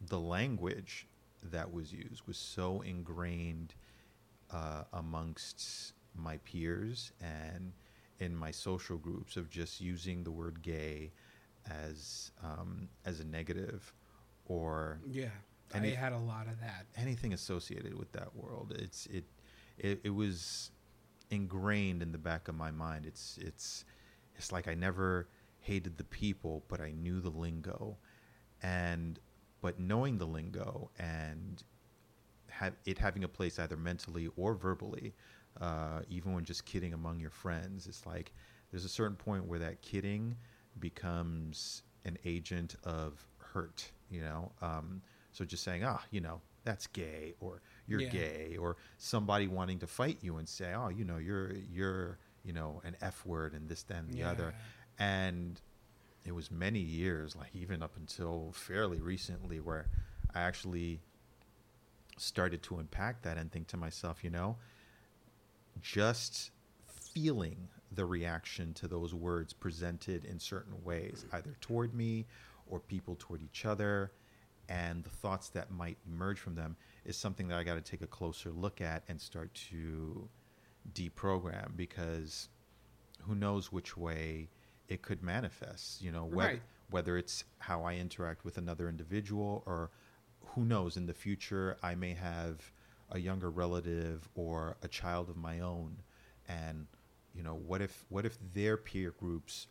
[0.00, 1.06] the language
[1.42, 3.74] that was used was so ingrained
[4.50, 7.72] uh, amongst my peers and
[8.18, 11.10] in my social groups of just using the word gay
[11.68, 13.92] as um, as a negative
[14.46, 15.28] or yeah
[15.72, 18.74] And i it- had a lot of that anything associated with that world.
[18.78, 19.24] It's it,
[19.78, 20.70] it it was
[21.30, 23.06] ingrained in the back of my mind.
[23.06, 23.84] It's it's
[24.36, 25.28] it's like I never
[25.60, 27.96] hated the people, but I knew the lingo,
[28.62, 29.18] and
[29.64, 31.62] but knowing the lingo and
[32.50, 35.14] have it having a place either mentally or verbally,
[35.58, 38.34] uh, even when just kidding among your friends, it's like
[38.70, 40.36] there's a certain point where that kidding
[40.80, 44.52] becomes an agent of hurt, you know.
[44.60, 45.00] Um,
[45.32, 48.10] so just saying, ah, you know, that's gay, or you're Yeah.
[48.10, 52.52] gay, or somebody wanting to fight you and say, oh, you know, you're you're you
[52.52, 54.52] know an F word and this, that, and the other,
[54.98, 55.58] and
[56.24, 59.86] it was many years, like even up until fairly recently, where
[60.34, 61.00] I actually
[62.16, 64.56] started to unpack that and think to myself, you know,
[65.82, 66.50] just
[66.86, 72.26] feeling the reaction to those words presented in certain ways, either toward me
[72.66, 74.10] or people toward each other,
[74.68, 78.00] and the thoughts that might emerge from them is something that I got to take
[78.00, 80.26] a closer look at and start to
[80.94, 82.48] deprogram because
[83.22, 84.48] who knows which way
[84.88, 86.62] it could manifest, you know, whether, Right.
[86.90, 89.90] whether it's how I interact with another individual or
[90.54, 92.72] who knows in the future I may have
[93.10, 96.02] a younger relative or a child of my own
[96.48, 96.86] and
[97.34, 99.66] you know what if what if their peer groups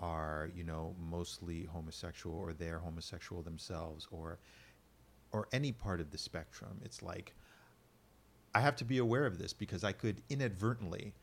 [0.00, 4.38] are you know mostly homosexual or they're homosexual themselves or
[5.32, 7.34] or any part of the spectrum it's like
[8.54, 11.14] i have to be aware of this because i could inadvertently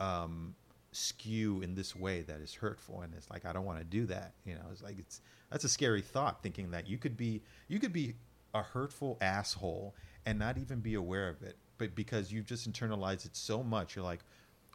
[0.00, 0.54] um,
[0.92, 4.06] skew in this way that is hurtful and it's like i don't want to do
[4.06, 5.20] that you know it's like it's
[5.50, 8.14] that's a scary thought thinking that you could be you could be
[8.54, 13.26] a hurtful asshole and not even be aware of it but because you've just internalized
[13.26, 14.20] it so much you're like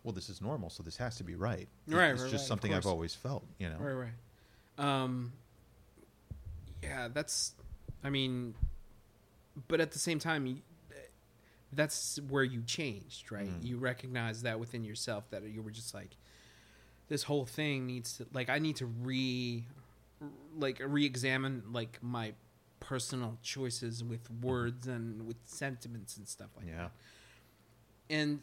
[0.04, 2.48] well this is normal so this has to be right Right, it's right, just right,
[2.48, 4.14] something i've always felt you know Right, right.
[4.78, 5.34] Um,
[6.82, 7.54] yeah, that's.
[8.04, 8.56] I mean,
[9.68, 10.62] but at the same time,
[11.76, 13.48] that's where you changed, right?
[13.48, 13.66] Mm.
[13.66, 16.18] You recognize that within yourself that you were just like,
[17.10, 19.66] this whole thing needs to like I need to re,
[20.58, 22.34] like re-examine like my
[22.80, 26.92] personal choices with words and with sentiments and stuff like yeah that
[28.10, 28.40] and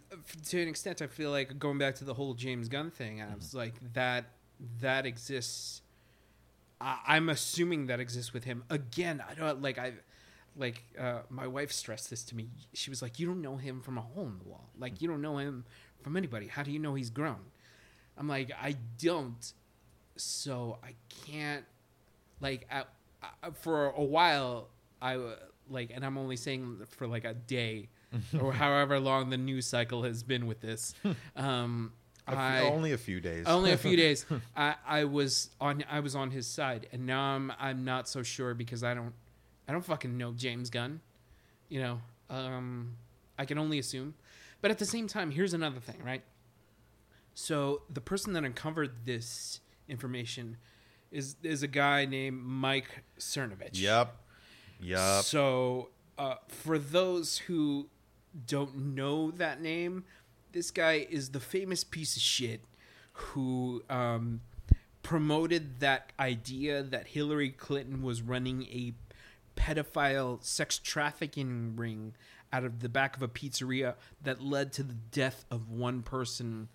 [0.49, 3.35] to an extent, I feel like going back to the whole James Gunn thing, I
[3.35, 4.27] was like that
[4.81, 5.83] that exists.
[6.81, 8.64] I, I'm assuming that exists with him.
[8.71, 9.93] Again, I don't like I
[10.57, 12.49] like uh, my wife stressed this to me.
[12.75, 14.69] She was like, "You don't know him from a hole in the wall.
[14.79, 15.65] Like you don't know him
[16.03, 16.47] from anybody.
[16.47, 17.41] How do you know he's grown?"
[18.19, 19.53] I'm like, I don't.
[20.17, 20.95] So I
[21.27, 21.65] can't.
[22.41, 22.85] Like I,
[23.43, 24.69] I, for a while,
[25.01, 25.37] I uh,
[25.69, 27.89] like, and I'm only saying for like a day
[28.41, 30.95] or however long the news cycle has been with this.
[31.37, 31.93] Um,
[32.27, 34.27] A few- I, only a few days only a few days.
[34.57, 38.23] I, I was on I was on his side, and now I'm I'm not so
[38.23, 39.15] sure because I don't
[39.70, 41.00] I don't fucking know James Gunn.
[41.68, 42.96] You know, um,
[43.38, 44.14] I can only assume.
[44.61, 46.24] But at the same time, here's another thing, right?
[47.35, 50.56] So the person that uncovered this information
[51.12, 53.80] is is a guy named Mike Cernovich.
[53.80, 54.16] yep
[54.80, 57.90] yep So, uh, for those who
[58.48, 60.02] don't know that name,
[60.50, 62.64] this guy is the famous piece of shit
[63.12, 64.40] who um,
[65.04, 68.94] promoted that idea that Hillary Clinton was running a
[69.61, 72.14] pedophile sex trafficking ring
[72.53, 76.68] out of the back of a pizzeria that led to the death of one person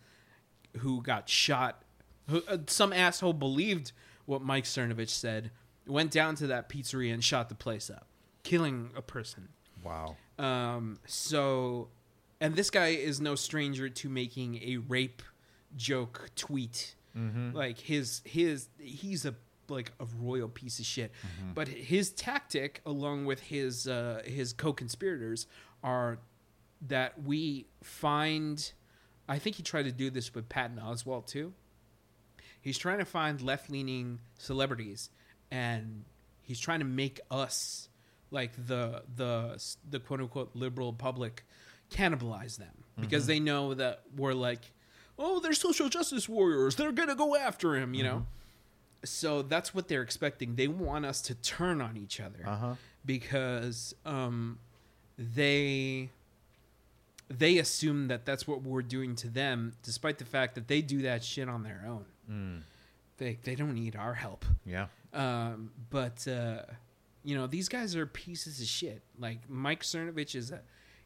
[0.77, 1.81] who got shot.
[2.29, 3.91] Who, uh, some asshole believed
[4.25, 5.51] what Mike Cernovich said,
[5.87, 8.07] went down to that pizzeria and shot the place up,
[8.43, 9.49] killing a person.
[9.83, 11.89] wow Um, so,
[12.39, 15.21] and this guy is no stranger to making a rape
[15.75, 16.95] joke tweet.
[17.15, 17.55] mm-hmm.
[17.55, 19.35] Like his his he's a
[19.69, 21.11] like a royal piece of shit.
[21.11, 21.53] Mm-hmm.
[21.53, 25.47] But his tactic, along with his uh, his co-conspirators,
[25.83, 26.19] are
[26.87, 28.71] that we find.
[29.27, 31.53] I think he tried to do this with Patton Oswalt too.
[32.61, 35.09] He's trying to find left-leaning celebrities,
[35.51, 36.05] and
[36.41, 37.89] he's trying to make us
[38.31, 41.45] like the the the quote unquote liberal public
[41.91, 43.01] cannibalize them mm-hmm.
[43.01, 44.71] because they know that we're like,
[45.17, 46.75] oh, they're social justice warriors.
[46.75, 48.13] They're gonna go after him, you mm-hmm.
[48.17, 48.27] know.
[49.09, 50.55] So that's what they're expecting.
[50.55, 52.75] They want us to turn on each other uh-huh
[53.05, 54.59] because um,
[55.17, 56.09] they
[57.29, 61.01] they assume that that's what we're doing to them, despite the fact that they do
[61.03, 62.05] that shit on their own.
[62.29, 62.61] mm.
[63.17, 64.45] They they don't need our help.
[64.65, 66.63] yeah Um, but uh,
[67.23, 69.01] you know, these guys are pieces of shit.
[69.17, 70.61] Like Mike Cernovich is a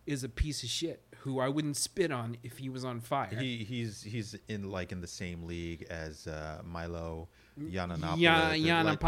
[0.09, 3.27] is a piece of shit who I wouldn't spit on if he was on fire.
[3.39, 7.27] He he's he's in like in the same league as uh, Milo
[7.59, 8.15] Yiannopoulos.
[8.17, 8.99] Yeah, like,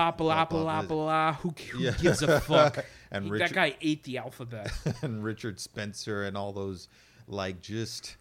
[1.41, 1.91] Who, who Yeah.
[2.01, 2.85] gives a fuck?
[3.13, 4.71] And He- Richard- that guy ate the alphabet.
[5.01, 6.87] and Richard Spencer and all those
[7.27, 8.17] like just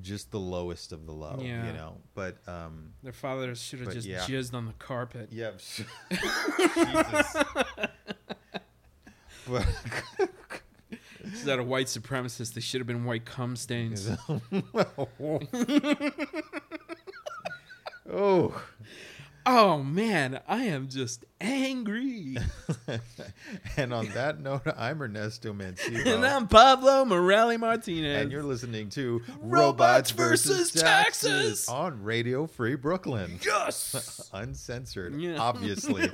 [0.00, 1.38] just the lowest of the low.
[1.42, 1.66] Yeah.
[1.66, 4.20] You know, but um, Their father should have just yeah.
[4.20, 5.30] jizzed on the carpet.
[5.32, 5.50] yeah.
[5.58, 7.36] Jesus.
[9.48, 9.66] but
[11.30, 14.08] Instead of white supremacists, they should have been white cum stains.
[18.12, 18.62] oh.
[19.46, 22.36] Oh man, I am just angry.
[23.78, 26.14] and on that note, I'm Ernesto Mancebo.
[26.14, 28.20] and I'm Pablo Morelli Martinez.
[28.20, 31.68] And you're listening to Robots versus Taxes.
[31.68, 33.40] on Radio Free Brooklyn.
[33.44, 34.28] yes.
[34.34, 35.38] Uncensored, Yeah.
[35.38, 36.10] obviously.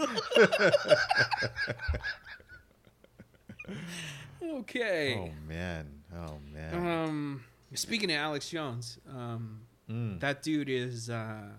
[4.60, 5.16] Okay.
[5.18, 5.88] oh man.
[6.14, 6.74] Oh man.
[6.74, 7.44] Um,
[7.74, 10.18] speaking of Alex Jones, um, Mm.
[10.18, 11.50] that dude is uh,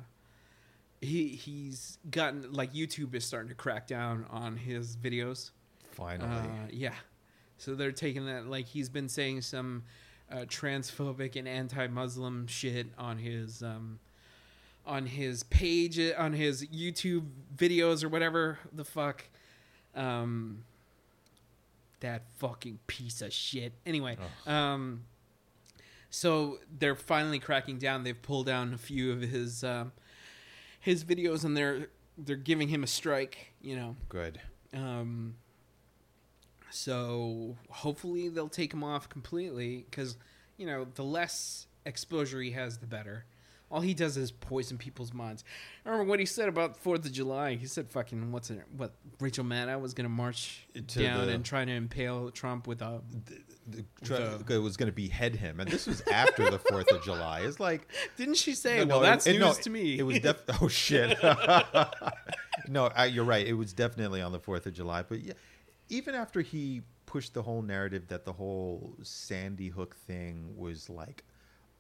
[1.00, 5.52] he he's gotten like YouTube is starting to crack down on his videos.
[5.92, 6.30] Finally.
[6.30, 6.94] Uh, yeah,
[7.58, 9.84] so they're taking that like he's been saying some
[10.30, 13.98] uh, transphobic and anti-Muslim shit on his um,
[14.86, 19.24] on his page on his YouTube videos or whatever the fuck.
[19.96, 20.66] Um,
[22.00, 23.74] that fucking piece of shit.
[23.86, 25.04] Anyway, um,
[26.10, 28.04] so they're finally cracking down.
[28.04, 29.92] They've pulled down a few of his um,
[30.80, 31.88] his videos, and they're
[32.18, 33.54] they're giving him a strike.
[33.62, 34.40] You know, Good.
[34.74, 35.36] um,
[36.70, 40.18] so hopefully they'll take him off completely because
[40.58, 43.26] you know the less exposure he has, the better.
[43.70, 45.44] All he does is poison people's minds.
[45.86, 47.56] I remember what he said about Fourth of July.
[47.56, 48.62] He said, "Fucking what's it?
[48.76, 53.02] What Rachel Maddow was march To down the- and try to impale Trump with a
[53.68, 57.04] The, The- it was going to behead him, and this was after the Fourth of
[57.04, 57.42] July.
[57.42, 58.86] It's like Didn't she say?
[58.86, 60.00] No, well, no, that's it- news no, to me.
[60.00, 60.42] It was def.
[60.62, 61.18] Oh shit.
[62.70, 63.46] no, I, you're right.
[63.46, 65.04] It was definitely on the Fourth of July.
[65.04, 65.34] But yeah,
[65.90, 71.24] even after he pushed the whole narrative that the whole Sandy Hook thing was like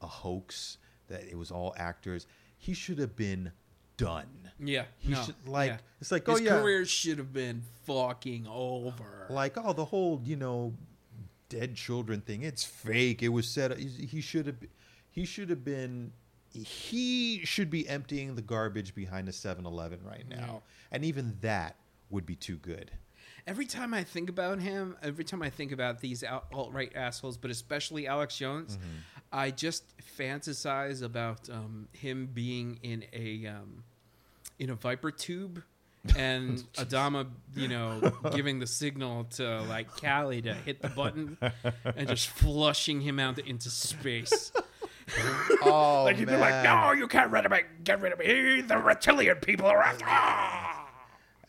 [0.02, 0.78] a hoax,
[1.08, 2.28] that it was all actors,
[2.58, 3.51] he should have been
[3.97, 4.49] done.
[4.60, 4.86] yeah.
[4.99, 5.72] He no, should like.
[5.72, 5.78] yeah.
[6.01, 9.26] It's like his oh yeah, career should have been fucking over.
[9.30, 10.74] like oh the whole you know
[11.49, 12.43] dead children thing.
[12.43, 13.24] It's fake.
[13.24, 13.78] It was said.
[13.78, 14.58] He should have.
[15.10, 16.12] He should have been.
[16.53, 20.60] He should be emptying the garbage behind a 7-Eleven right now, Yeah.
[20.91, 21.76] and even that
[22.10, 22.89] would be too good.
[23.48, 27.38] Every time I think about him, every time I think about these alt right assholes,
[27.38, 28.98] but especially Alex Jones, Mm-hmm.
[29.32, 29.84] I just
[30.18, 33.84] fantasize about um, him being in a um,
[34.58, 35.62] in a viper tube,
[36.18, 38.00] and Adama, you know,
[38.34, 41.38] giving the signal to like Cally to hit the button,
[41.84, 44.54] and just flushing him out into space.
[45.62, 47.60] Oh like he'd be like, "No, you can't rid of me.
[47.84, 48.62] Get rid of me.
[48.62, 50.06] The reptilian people are after."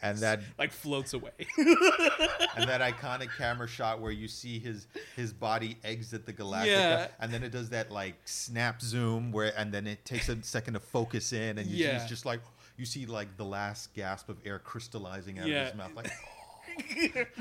[0.01, 1.33] And that Like floats away.
[1.59, 4.87] and that iconic camera shot where you see his
[5.17, 7.09] his body exit the Galactica, Yeah.
[7.21, 10.75] and then it does that like snap zoom where, and then it takes a second
[10.75, 11.99] to focus in, and you, Yeah.
[11.99, 12.41] he's just like
[12.77, 15.63] you see like the last gasp of air crystallizing out Yeah.
[15.63, 16.11] of his mouth, like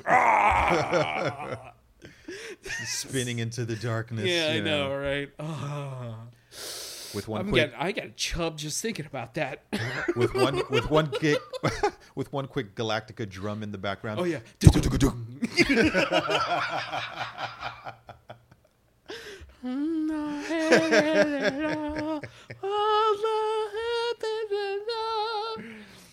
[0.05, 1.73] Ah!
[2.85, 4.25] spinning into the darkness.
[4.25, 5.29] yeah, I you know, right?
[5.39, 6.15] Ah.
[7.13, 9.63] With one I'm quick, getting, I got a chub just thinking about that.
[10.15, 11.39] with one, with one kick,
[12.15, 14.19] with one quick Galactica drum in the background.
[14.19, 14.39] oh yeah.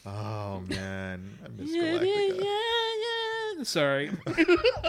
[0.06, 3.66] Oh man, I miss Galactica.
[3.66, 4.10] Sorry.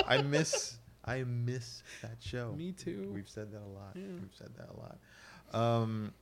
[0.07, 2.53] I miss, I miss that show.
[2.57, 3.11] Me too.
[3.13, 3.93] We've said that a lot.
[3.95, 4.03] Yeah.
[4.19, 4.97] We've said that a lot.
[5.53, 6.13] Um,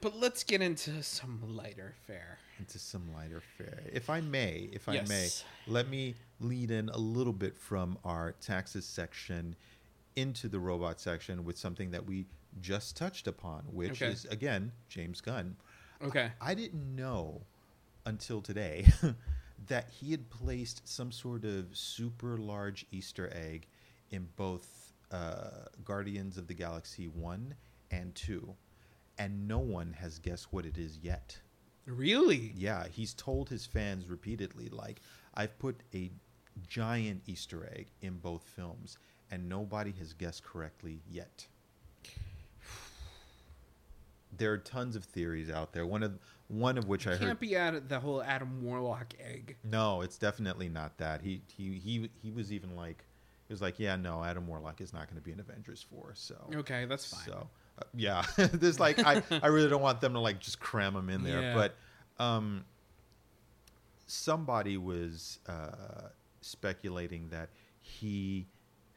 [0.00, 2.38] But let's get into some lighter fare.
[2.58, 4.68] into some lighter fare, if I may.
[4.72, 5.08] If I Yes.
[5.08, 9.56] may, let me lead in a little bit from our taxes section
[10.14, 12.26] into the robot section with something that we
[12.60, 14.12] just touched upon, which Okay.
[14.12, 15.56] is again James Gunn.
[16.00, 16.30] Okay.
[16.40, 17.42] I didn't know
[18.06, 18.86] until today
[19.66, 23.66] that he had placed some sort of super large Easter egg
[24.10, 27.54] in both uh, Guardians of the Galaxy 1
[28.00, 28.54] and 2.
[29.18, 31.38] And no one has guessed what it is yet.
[31.86, 32.52] Really?
[32.56, 35.00] Yeah, he's told his fans repeatedly, like,
[35.34, 36.10] I've put a
[36.66, 38.98] giant Easter egg in both films,
[39.30, 41.46] and nobody has guessed correctly yet.
[44.36, 45.86] There are tons of theories out there.
[45.86, 46.18] One of
[46.48, 47.38] one of which I Can't heard.
[47.40, 49.56] be out of the whole Adam Warlock egg.
[49.62, 51.22] No, it's definitely not that.
[51.22, 53.04] He he he he was even like,
[53.46, 56.12] he was like, yeah, no, Adam Warlock is not going to be in Avengers four.
[56.14, 57.24] So Okay, that's fine.
[57.26, 57.48] so
[57.94, 61.22] yeah, there's like I I really don't want them to like just cram them in
[61.24, 61.54] there, Yeah.
[61.54, 61.74] but
[62.24, 62.64] um,
[64.06, 66.08] somebody was uh,
[66.40, 67.48] speculating that
[67.80, 68.46] he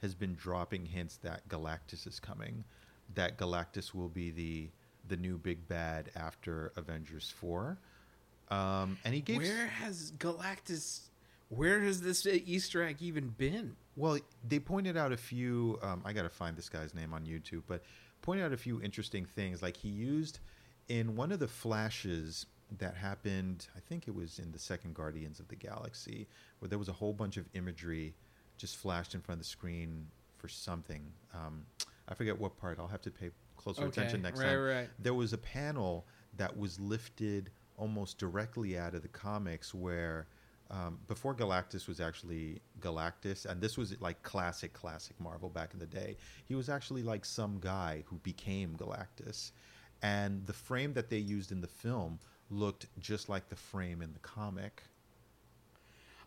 [0.01, 2.63] has been dropping hints that Galactus is coming.
[3.15, 4.69] that Galactus will be the
[5.07, 7.78] the new big bad after Avengers four.
[8.49, 11.01] Um, and he gave Where has Galactus?
[11.49, 13.75] Where has this Easter egg even been?
[13.95, 15.80] Well, they pointed out a few.
[15.82, 17.84] Um, I got to find this guy's name on YouTube, but
[18.28, 19.61] pointed out a few interesting things.
[19.61, 20.39] Like he used
[20.89, 22.45] in one of the flashes
[22.78, 26.28] that happened, I think it was in the second Guardians of the Galaxy,
[26.59, 28.13] where there was a whole bunch of imagery
[28.57, 31.05] just flashed in front of the screen for something.
[31.34, 31.65] Um,
[32.09, 32.80] I forget what part.
[32.80, 34.59] I'll have to pay closer Okay, attention next right, time.
[34.61, 34.89] right.
[34.99, 36.05] There was a panel
[36.36, 40.28] that was lifted almost directly out of the comics where
[40.70, 45.80] um, before Galactus was actually Galactus, and this was like classic, classic Marvel back in
[45.80, 46.18] the day.
[46.45, 49.51] He was actually like some guy who became Galactus,
[50.01, 54.13] and the frame that they used in the film looked just like the frame in
[54.13, 54.84] the comic.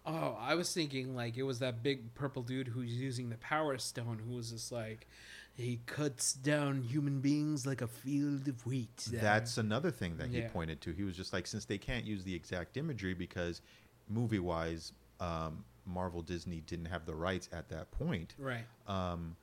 [0.06, 3.76] Oh, I was thinking like it was that big purple dude who's using the Power
[3.78, 5.06] Stone, who was just like,
[5.54, 8.96] he cuts down human beings like a field of wheat.
[9.10, 10.48] there." That's another thing that he Yeah.
[10.48, 10.92] pointed to.
[10.92, 13.60] He was just like, since they can't use the exact imagery because
[14.10, 18.34] movie wise, um, Marvel Disney didn't have the rights at that point.
[18.38, 18.64] right.
[18.86, 19.36] um,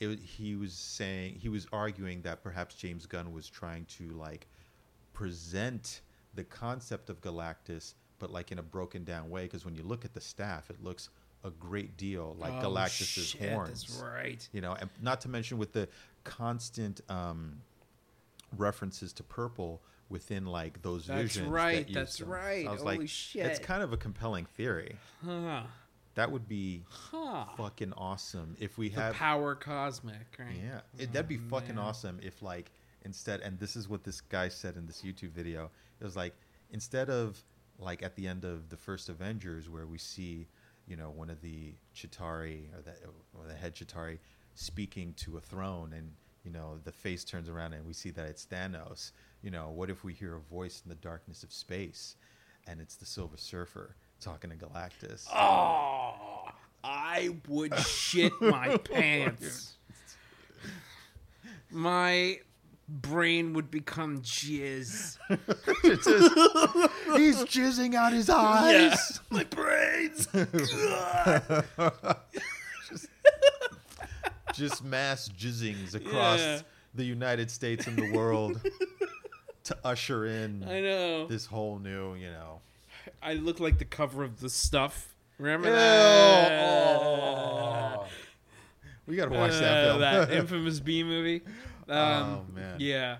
[0.00, 4.46] it, he was saying he was arguing that perhaps James Gunn was trying to like
[5.12, 6.00] present
[6.34, 9.42] the concept of Galactus, but like in a broken down way.
[9.42, 11.10] Because when you look at the staff, it looks
[11.44, 13.84] a great deal like Oh, Galactus's shit, horns.
[13.84, 14.48] That's right.
[14.52, 15.86] You know, and not to mention with the
[16.24, 17.60] constant um,
[18.56, 21.46] references to purple within like those That's visions.
[21.46, 22.66] that right, use that's right.
[22.66, 23.46] I was Holy like, shit.
[23.46, 24.96] it's kind of a compelling theory.
[25.24, 25.62] Huh.
[26.16, 27.46] That would be Huh.
[27.56, 30.48] fucking awesome if we The have power cosmic, right?
[30.62, 31.84] yeah, it, that'd be Oh, fucking man.
[31.84, 32.70] awesome if like
[33.04, 35.70] instead, and this is what this guy said in this YouTube video.
[36.00, 36.34] It was like
[36.70, 37.42] instead of
[37.78, 40.46] like at the end of the first Avengers where we see,
[40.86, 42.92] you know, one of the Chitauri or the
[43.38, 44.18] or the head Chitauri
[44.54, 46.12] speaking to a throne, and
[46.44, 49.12] you know the face turns around and we see that it's Thanos.
[49.42, 52.16] You know, what if we hear a voice in the darkness of space,
[52.66, 55.26] and it's the Silver Surfer talking to Galactus?
[55.34, 56.48] Oh,
[56.84, 59.76] I would shit my oh, pants.
[61.70, 62.40] My
[62.88, 65.16] brain would become jizz.
[65.84, 66.08] Just-
[67.16, 69.20] he's jizzing out his eyes.
[69.30, 70.26] my brains.
[74.54, 76.60] just mass jizzings across Yeah.
[76.94, 78.60] the United States and the world
[79.64, 81.26] to usher in I know.
[81.26, 82.60] this whole new, you know.
[83.22, 85.14] I look like the cover of the stuff.
[85.38, 86.62] Remember Ew, that?
[87.02, 88.06] oh.
[89.06, 90.00] We gotta watch that Uh, film.
[90.00, 91.42] that infamous B movie.
[91.88, 92.76] Um, Oh, man.
[92.78, 93.16] Yeah.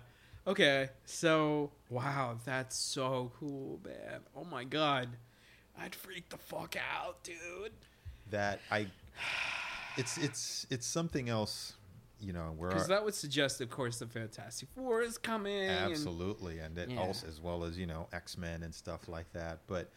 [0.47, 0.91] Okay.
[1.05, 4.20] So wow, that's so cool, man.
[4.36, 5.09] Oh my god,
[5.78, 7.72] I'd freak the fuck out, dude.
[8.30, 8.86] that I,
[9.97, 11.74] it's it's it's something else,
[12.21, 12.53] you know.
[12.57, 15.57] Where Because that would suggest, of course, the Fantastic Four is coming.
[15.68, 17.01] and- absolutely and it Yeah.
[17.01, 19.91] also as well as you know x-men and stuff like that but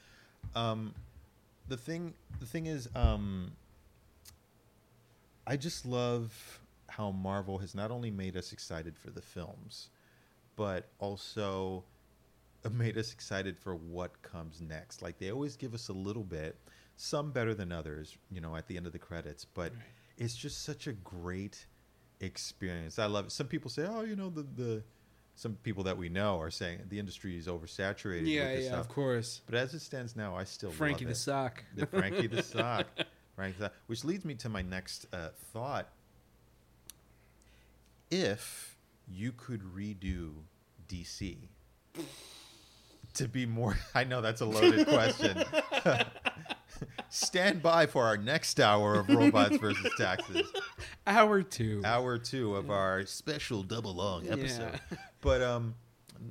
[0.56, 0.94] um
[1.68, 3.52] the thing the thing is um
[5.48, 6.60] i just love
[6.90, 9.90] how marvel has not only made us excited for the films
[10.56, 11.84] but also
[12.72, 16.58] made us excited for what comes next like they always give us a little bit
[16.96, 19.82] some better than others you know at the end of the credits but Right.
[20.18, 21.66] it's just such a great
[22.24, 23.00] experience.
[23.00, 23.32] I love it.
[23.32, 24.84] Some people say, "Oh, you know, the the."
[25.36, 28.28] Some people that we know are saying the industry is oversaturated.
[28.28, 28.82] yeah, yeah, stuff.
[28.82, 29.42] of course.
[29.48, 31.24] But as it stands now, I still Frankie love the it.
[31.24, 31.64] sock.
[31.76, 32.86] The Frankie the sock.
[33.36, 33.74] Frankie the, sock.
[33.88, 35.90] which leads me to my next uh, thought.
[38.12, 40.34] If you could redo
[40.88, 41.38] DC
[43.16, 45.44] to be more, I know that's a loaded question.
[47.14, 50.52] Stand by for our next hour of robots versus taxes
[51.08, 51.80] Hour two.
[51.86, 54.80] hour two of our special double long episode.
[54.92, 54.98] Yeah.
[55.22, 55.76] But um,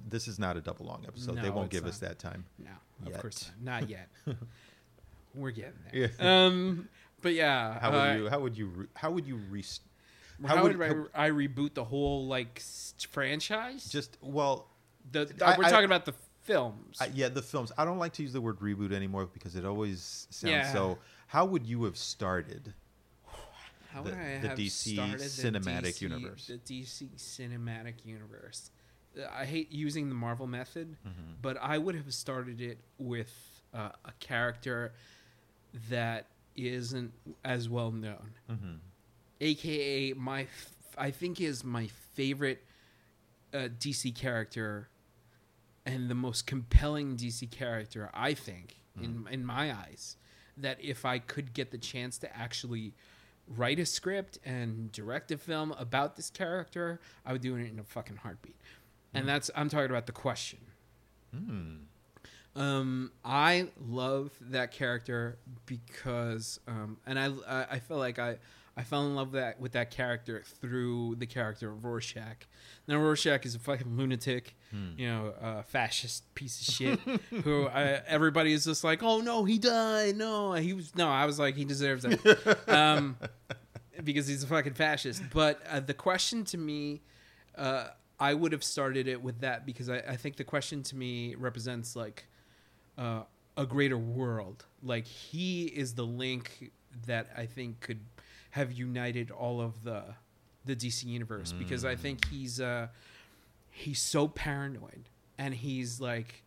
[0.09, 1.41] this is not a double long episode.
[1.41, 2.45] they won't give us that time.
[2.59, 2.71] No,
[3.07, 3.83] of course not.
[3.83, 4.09] Not yet.
[5.35, 6.11] We're getting there.
[6.19, 6.47] Yeah.
[6.47, 6.89] Um,
[7.21, 7.79] but yeah.
[7.79, 8.29] How would uh, you?
[8.29, 8.67] How would you?
[8.67, 9.63] Re- how would you re-
[10.45, 12.61] How, how would, would- I, I reboot the whole like
[13.11, 13.89] franchise?
[13.89, 14.19] just?
[14.21, 14.67] Well,
[15.13, 16.99] the, I- we're I- talking about the films.
[17.01, 17.73] I, yeah, the films.
[17.79, 20.73] I don't like to use the word reboot anymore because it always sounds Yeah.
[20.73, 20.99] so.
[21.29, 22.75] How would you have started?
[23.91, 26.47] How the- would I the have DC started the cinematic DC universe.
[26.47, 28.71] The DC cinematic universe.
[29.19, 31.33] Uh, I hate using the Marvel method, Mm-hmm.
[31.43, 33.33] but I would have started it with
[33.75, 34.93] uh, a character
[35.91, 36.27] that
[36.57, 37.13] isn't
[37.45, 38.75] as well known, Mm-hmm.
[39.41, 42.63] aka my, f- I think is my favorite
[43.55, 44.89] uh, DC character,
[45.85, 48.11] and the most compelling DC character.
[48.15, 50.17] I think in in my eyes
[50.57, 52.95] that if I could get the chance to actually
[53.49, 57.79] write a script and direct a film about this character, I would do it in
[57.79, 58.57] a fucking heartbeat.
[59.15, 60.61] And that's I'm talking about the question.
[61.35, 61.75] Hmm.
[62.55, 67.31] Um, I love that character because, um, and I,
[67.71, 68.37] I feel like I,
[68.77, 72.47] I fell in love that with that character through the character of Rorschach.
[72.89, 74.57] Now Rorschach is a fucking lunatic,
[74.97, 76.99] you know, uh, fascist piece of shit.
[77.45, 80.17] who I, everybody is just like, oh no, he died.
[80.17, 81.09] No, he was no.
[81.09, 82.21] I was like, he deserves it,
[82.69, 83.17] um,
[84.05, 85.23] because he's a fucking fascist.
[85.33, 87.03] But uh, the question to me.
[87.57, 90.97] Uh, I would have started it with that because I, I think the question to
[90.97, 92.29] me represents like
[92.97, 93.23] uh,
[93.57, 94.65] a greater world.
[94.81, 96.71] Like he is the link
[97.07, 98.01] that I think could
[98.53, 100.03] have united all of the
[100.65, 102.87] the DC universe because I think he's uh,
[103.71, 106.45] he's so paranoid and he's like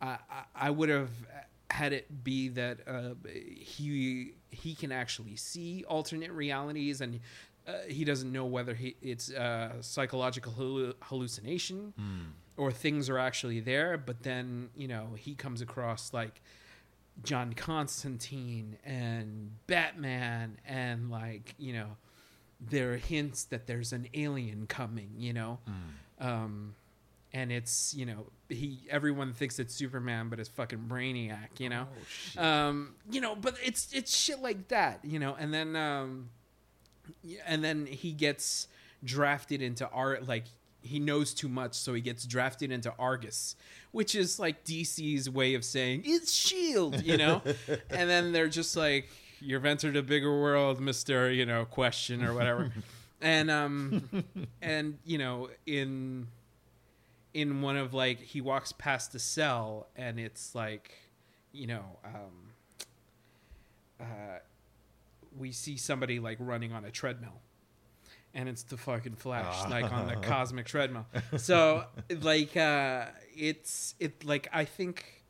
[0.00, 1.10] I I, I would have
[1.70, 3.14] had it be that uh,
[3.58, 7.20] he he can actually see alternate realities and
[7.66, 11.92] uh, he doesn't know whether he it's uh, psychological hallu- hallucination
[12.56, 13.98] or things are actually there.
[13.98, 16.40] But then you know he comes across like
[17.22, 21.96] John Constantine and Batman, and like you know
[22.60, 25.10] there are hints that there's an alien coming.
[25.16, 25.58] You know.
[26.18, 26.74] Um,
[27.32, 31.86] and it's you know he everyone thinks it's Superman, but it's fucking Brainiac, you know,
[32.38, 36.30] Oh, um, you know, but it's it's shit like that, you know, and then um,
[37.44, 38.68] and then he gets
[39.04, 40.44] drafted into art like
[40.86, 43.56] he knows too much, so he gets drafted into Argus,
[43.92, 47.42] which is like DC's way of saying it's Shield, you know,
[47.90, 49.08] and then they're just like
[49.40, 52.72] you've entered a bigger world, Mister, you know, question or whatever,
[53.20, 54.08] and um,
[54.62, 56.28] and you know in
[57.36, 60.92] in one of like he walks past the cell and it's like
[61.52, 62.54] you know um
[64.00, 64.38] uh
[65.38, 67.42] we see somebody like running on a treadmill
[68.36, 71.06] and it's the fucking flash like on the cosmic treadmill
[71.36, 71.84] so
[72.20, 75.24] like uh it's it like i think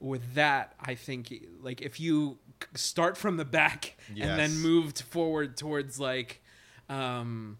[0.00, 1.32] with that i think
[1.62, 2.36] like if you
[2.74, 6.42] start from the back and then moved forward towards like
[6.90, 7.56] um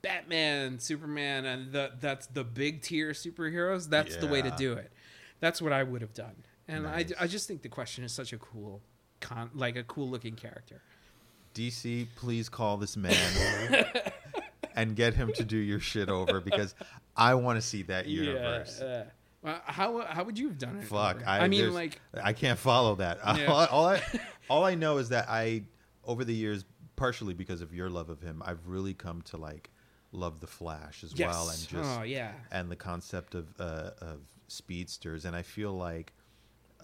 [0.00, 3.88] Batman, Superman, and the, that's the big tier superheroes.
[3.88, 4.92] That's the way to do it.
[5.40, 6.36] That's what I would have done.
[6.68, 7.12] And Nice.
[7.18, 8.80] I, I just think the question is such a cool,
[9.20, 10.82] con, like a cool looking character.
[11.54, 13.16] DC, please call this man
[14.78, 16.74] and get him to do your shit over because
[17.16, 18.78] I want to see that universe.
[18.80, 19.04] Yeah.
[19.42, 20.84] well, how how would you have done it?
[20.84, 23.18] Fuck, I, mean, like, I can't follow that.
[23.38, 23.46] Yeah.
[23.46, 24.02] All, I, all I
[24.48, 25.64] all I know is that I
[26.04, 26.64] over the years,
[26.94, 29.70] partially because of your love of him, I've really come to like
[30.12, 31.34] love the Flash as yes.
[31.34, 35.24] well, and just oh yeah, and the concept of uh, of speedsters.
[35.24, 36.12] And I feel like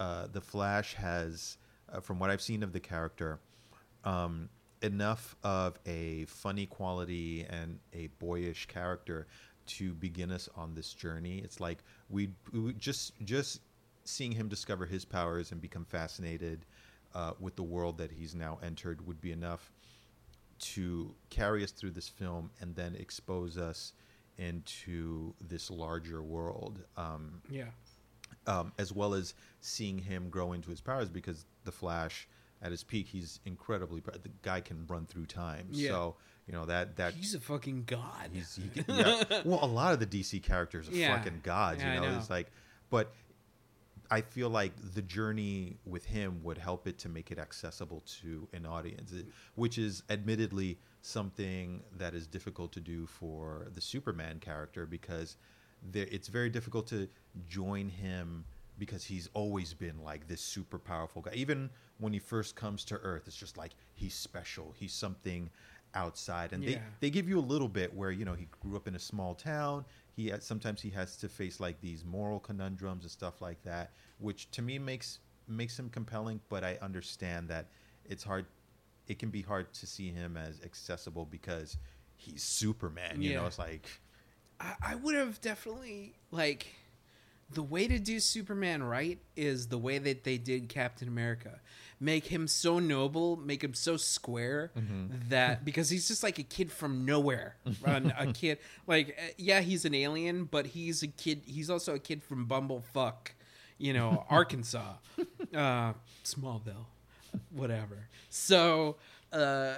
[0.00, 1.58] uh, the Flash has,
[1.92, 3.38] uh, from what I've seen of the character,
[4.04, 4.48] um,
[4.84, 9.26] enough of a funny quality and a boyish character
[9.66, 11.38] to begin us on this journey.
[11.38, 11.78] It's like
[12.10, 13.62] we, we just just
[14.04, 16.66] seeing him discover his powers and become fascinated
[17.14, 19.72] uh, with the world that he's now entered would be enough
[20.58, 23.94] to carry us through this film and then expose us
[24.36, 26.80] into this larger world.
[26.98, 27.70] Um, yeah,
[28.46, 32.28] um, as well as seeing him grow into his powers because the Flash
[32.64, 35.90] at his peak he's incredibly the guy can run through time Yeah.
[35.90, 36.16] so
[36.48, 38.30] you know that that he's a fucking god.
[38.32, 39.42] he's he can, yeah.
[39.44, 41.16] well a lot of the DC characters are Yeah.
[41.16, 42.10] fucking gods Yeah, you know?
[42.10, 42.18] know.
[42.18, 42.50] it's like
[42.90, 43.12] but
[44.10, 48.46] I feel like the journey with him would help it to make it accessible to
[48.52, 49.12] an audience,
[49.54, 55.36] which is admittedly something that is difficult to do for the Superman character because
[55.90, 57.08] there, it's very difficult to
[57.48, 58.44] join him
[58.78, 61.32] because he's always been like this super powerful guy.
[61.34, 64.74] Even when he first comes to Earth, it's just like he's special.
[64.78, 65.50] He's something
[65.94, 66.70] outside, and Yeah.
[66.70, 68.98] they they give you a little bit where you know he grew up in a
[68.98, 69.84] small town.
[70.16, 74.50] He sometimes he has to face like these moral conundrums and stuff like that, which
[74.52, 76.40] to me makes makes him compelling.
[76.48, 77.68] But I understand that
[78.04, 78.46] it's hard.
[79.06, 81.76] It can be hard to see him as accessible because
[82.16, 83.22] he's Superman.
[83.22, 83.88] You know, it's like
[84.60, 86.66] I, I would have definitely like
[87.52, 91.60] the way to do Superman right is the way that they did Captain America.
[92.00, 94.72] Make him so noble, make him so square
[95.28, 97.56] that because he's just like a kid from nowhere.
[98.18, 101.42] A kid like uh, yeah, he's an alien, but he's a kid.
[101.46, 103.28] He's also a kid from Bumblefuck,
[103.78, 104.94] you know, Arkansas,
[105.54, 105.92] uh,
[106.24, 106.86] Smallville,
[107.50, 108.08] whatever.
[108.28, 108.96] So.
[109.32, 109.76] uh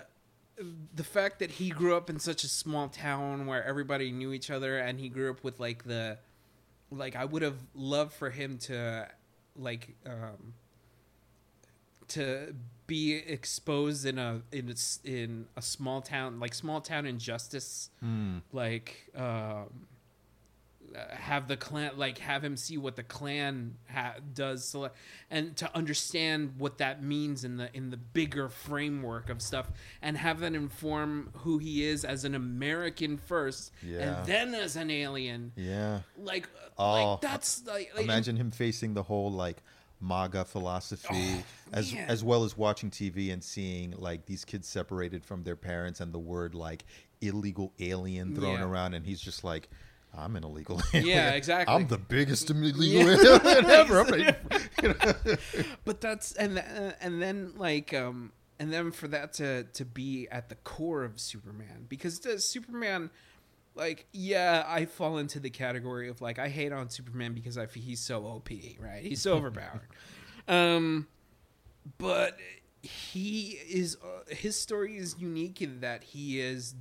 [0.94, 4.50] the fact that he grew up in such a small town where everybody knew each
[4.50, 6.16] other and he grew up with like the
[6.98, 9.08] like I would have loved for him to
[9.56, 10.54] like um
[12.08, 12.54] to
[12.86, 14.74] be exposed in a in a,
[15.08, 18.42] in a small town like small town injustice Mm.
[18.52, 19.86] like um
[21.10, 24.74] have the Klan like have him see what the Klan ha- does
[25.30, 29.70] and to understand what that means in the in the bigger framework of stuff
[30.02, 34.18] and have that inform who he is as an american first Yeah.
[34.18, 36.00] and then as an alien Yeah.
[36.18, 39.62] like Oh, like uh, that's like, like Imagine him facing the whole like
[39.98, 41.42] MAGA philosophy, Oh,
[41.72, 42.08] as man.
[42.10, 46.12] as well as watching TV and seeing like these kids separated from their parents and
[46.12, 46.84] the word like
[47.22, 48.64] illegal alien thrown Yeah.
[48.66, 49.70] around, and he's just like.
[50.14, 51.08] I'm an illegal alien.
[51.16, 51.74] Yeah, exactly.
[51.74, 53.38] I'm the biggest illegal Yeah.
[53.44, 54.02] alien ever.
[54.04, 54.32] Ready
[54.80, 55.38] for-
[55.84, 56.58] but that's and
[57.00, 61.20] and then like um and then for that to to be at the core of
[61.20, 63.10] Superman because the Superman
[63.74, 67.66] like yeah I fall into the category of like I hate on Superman because I
[67.66, 68.48] feel he's so OP
[68.80, 69.88] right he's so overpowered
[70.48, 71.06] um
[71.98, 72.38] but
[72.82, 76.74] he is uh, his story is unique in that he is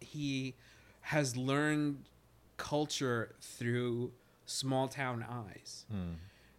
[0.00, 0.54] he
[1.02, 2.04] has learned
[2.56, 4.12] culture through
[4.46, 6.12] small town eyes Hmm.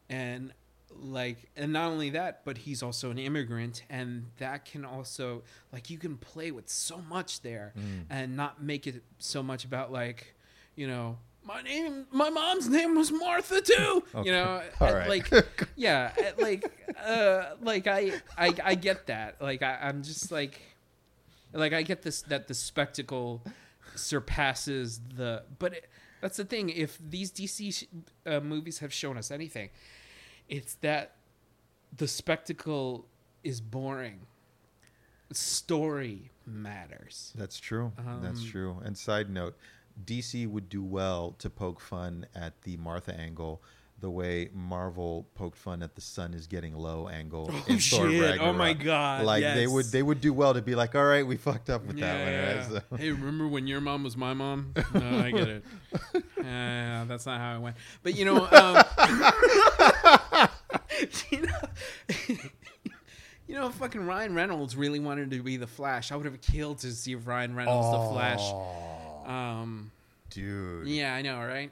[0.09, 0.53] and
[0.97, 5.43] like and not only that but he's also an immigrant and that can also
[5.73, 8.05] like you can play with so much there Mm.
[8.09, 10.35] and not make it so much about like
[10.75, 14.27] you know my name my mom's name was martha too Okay.
[14.27, 15.09] you know All right.
[15.09, 15.29] like
[15.75, 16.63] yeah like
[17.05, 20.61] uh like I, I i get that like I, i'm just like
[21.53, 23.41] like i get this that the spectacle
[23.97, 25.89] surpasses the but it,
[26.21, 27.83] that's the thing if these dc sh-
[28.25, 29.69] uh, movies have shown us anything
[30.49, 31.15] it's that
[31.95, 33.07] the spectacle
[33.43, 34.21] is boring
[35.31, 37.91] story matters That's true.
[38.21, 38.81] That's Um, true.
[38.83, 39.57] And side note,
[40.05, 43.61] DC would do well to poke fun at the Martha angle
[43.99, 47.49] the way Marvel poked fun at the sun is getting low angle.
[47.53, 50.61] oh in Thor shit oh my god Like they would they would do well to
[50.61, 52.17] be like, all right, we fucked up with yeah.
[52.17, 52.57] that one.
[52.57, 52.83] Right?
[52.89, 54.73] So, Hey, remember when your mom was my mom?
[54.93, 55.63] No, I get it.
[56.41, 57.75] Yeah, that's not how it went.
[58.03, 58.83] But you know, um,
[61.31, 61.59] you know,
[63.47, 66.11] you know, fucking Ryan Reynolds really wanted to be the Flash.
[66.11, 68.39] I would have killed to see Ryan Reynolds the Flash.
[68.41, 69.91] Oh, Um,
[70.29, 71.71] dude, yeah, I know, right?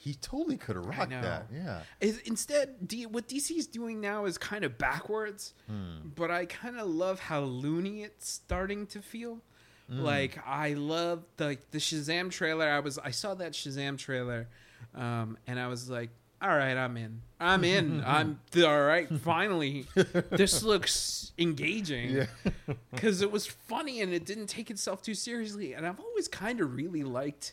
[0.00, 1.46] He totally could have rocked that.
[1.52, 1.80] Yeah.
[2.24, 6.08] Instead, D, what DC's doing now is kind of backwards, Hmm.
[6.16, 9.42] but I kind of love how loony it's starting to feel.
[9.88, 10.00] Hmm.
[10.00, 12.68] Like I love the the Shazam trailer.
[12.68, 14.48] I was I saw that Shazam trailer,
[14.94, 16.10] um, and I was like,
[16.42, 17.20] all right, I'm in.
[17.38, 18.02] I'm in.
[18.06, 19.08] I'm all right.
[19.20, 19.84] Finally,
[20.30, 22.26] this looks engaging Yeah.
[22.92, 25.74] because it was funny and it didn't take itself too seriously.
[25.74, 27.52] And I've always kind of really liked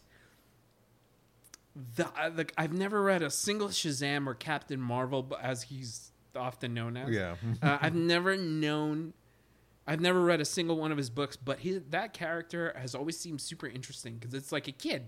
[1.95, 6.73] the, like I've never read a single Shazam or Captain Marvel, but as he's often
[6.73, 7.09] known as.
[7.09, 7.36] Yeah.
[7.61, 9.13] uh, I've never known.
[9.88, 13.17] I've never read a single one of his books, but he, that character has always
[13.17, 15.03] seemed super interesting because it's like a kid,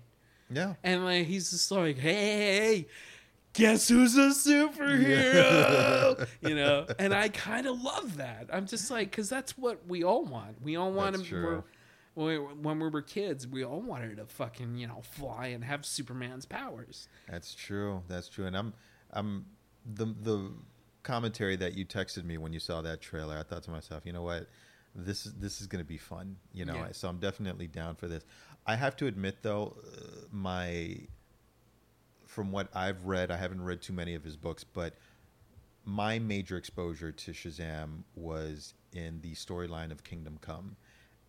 [0.49, 0.75] Yeah.
[0.83, 2.87] and like he's just like, hey,
[3.53, 6.27] guess who's a superhero?
[6.41, 8.47] you know, and I kind of love that.
[8.51, 10.61] I'm just like, because that's what we all want.
[10.61, 11.63] We all want That's to.
[12.27, 12.45] True.
[12.45, 15.63] When we, when we were kids, we all wanted to fucking you know fly and
[15.63, 17.07] have Superman's powers.
[17.29, 18.03] That's true.
[18.07, 18.45] That's true.
[18.45, 18.73] And I'm
[19.11, 19.45] I'm
[19.85, 20.51] the the
[21.03, 24.13] commentary that you texted me when you saw that trailer, I thought to myself, you
[24.13, 24.47] know what?
[24.95, 26.75] This is this is going to be fun, you know.
[26.75, 26.91] Yeah.
[26.91, 28.23] So I'm definitely down for this.
[28.65, 30.97] I have to admit though, uh, my
[32.25, 34.93] from what I've read, I haven't read too many of his books, but
[35.85, 40.75] my major exposure to Shazam was in the storyline of Kingdom Come.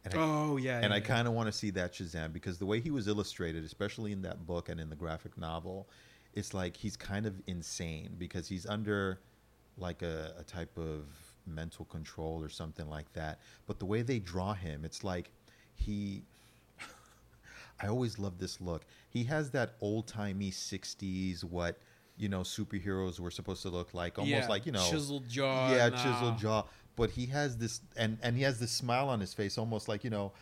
[0.04, 1.04] And I Oh yeah, and yeah, I yeah.
[1.04, 4.22] kind of want to see that Shazam because the way he was illustrated, especially in
[4.22, 5.88] that book and in the graphic novel,
[6.34, 9.20] it's like he's kind of insane because he's under
[9.76, 11.04] like a, a type of
[11.46, 13.40] mental control or something like that.
[13.66, 15.30] But the way they draw him, it's like
[15.74, 16.24] he.
[17.82, 18.84] I always love this look.
[19.08, 21.78] He has that old timey '60s what
[22.16, 25.70] you know superheroes were supposed to look like, almost Yeah, like you know chiseled jaw.
[25.70, 26.64] yeah, and, chiseled uh, jaw.
[26.96, 30.04] But he has this, and and he has this smile on his face, almost like
[30.04, 30.32] you know,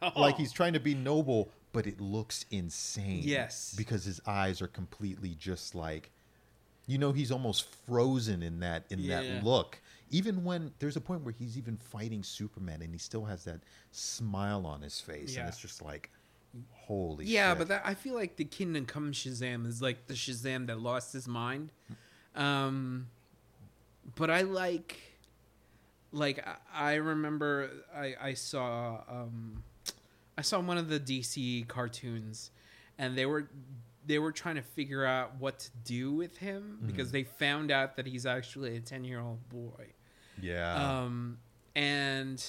[0.00, 0.12] Oh.
[0.20, 3.22] like he's trying to be noble, but it looks insane.
[3.24, 3.74] Yes.
[3.76, 6.10] because his eyes are completely just like,
[6.86, 9.20] you know, he's almost frozen in that in Yeah.
[9.22, 9.80] that look.
[10.10, 13.60] Even when there's a point where he's even fighting Superman, and he still has that
[13.90, 15.40] smile on his face, Yeah.
[15.40, 16.10] and it's just like,
[16.70, 17.26] holy.
[17.26, 17.58] Yeah, shit.
[17.58, 21.12] but that, I feel like the Kingdom Come Shazam is like the Shazam that lost
[21.12, 21.72] his mind.
[22.34, 23.08] Um,
[24.14, 24.96] but I like,
[26.12, 26.44] like
[26.74, 29.62] I, remember I I saw um,
[30.36, 32.50] I saw one of the DC cartoons,
[32.98, 33.48] and they were
[34.06, 37.96] they were trying to figure out what to do with him because they found out
[37.96, 39.92] that he's actually a ten year old boy.
[40.40, 41.00] Yeah.
[41.02, 41.38] Um,
[41.74, 42.42] and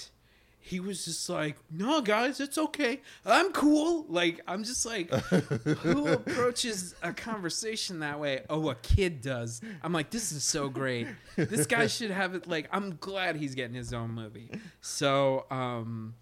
[0.70, 3.02] he was just like, "No, guys, it's okay.
[3.26, 8.44] I'm cool." Like I'm just like, who approaches a conversation that way?
[8.52, 9.62] Oh, a kid does.
[9.82, 11.08] I'm like, this is so great.
[11.36, 12.48] This guy should have it.
[12.48, 14.52] Like, I'm glad he's getting his own movie.
[14.82, 16.14] So, um,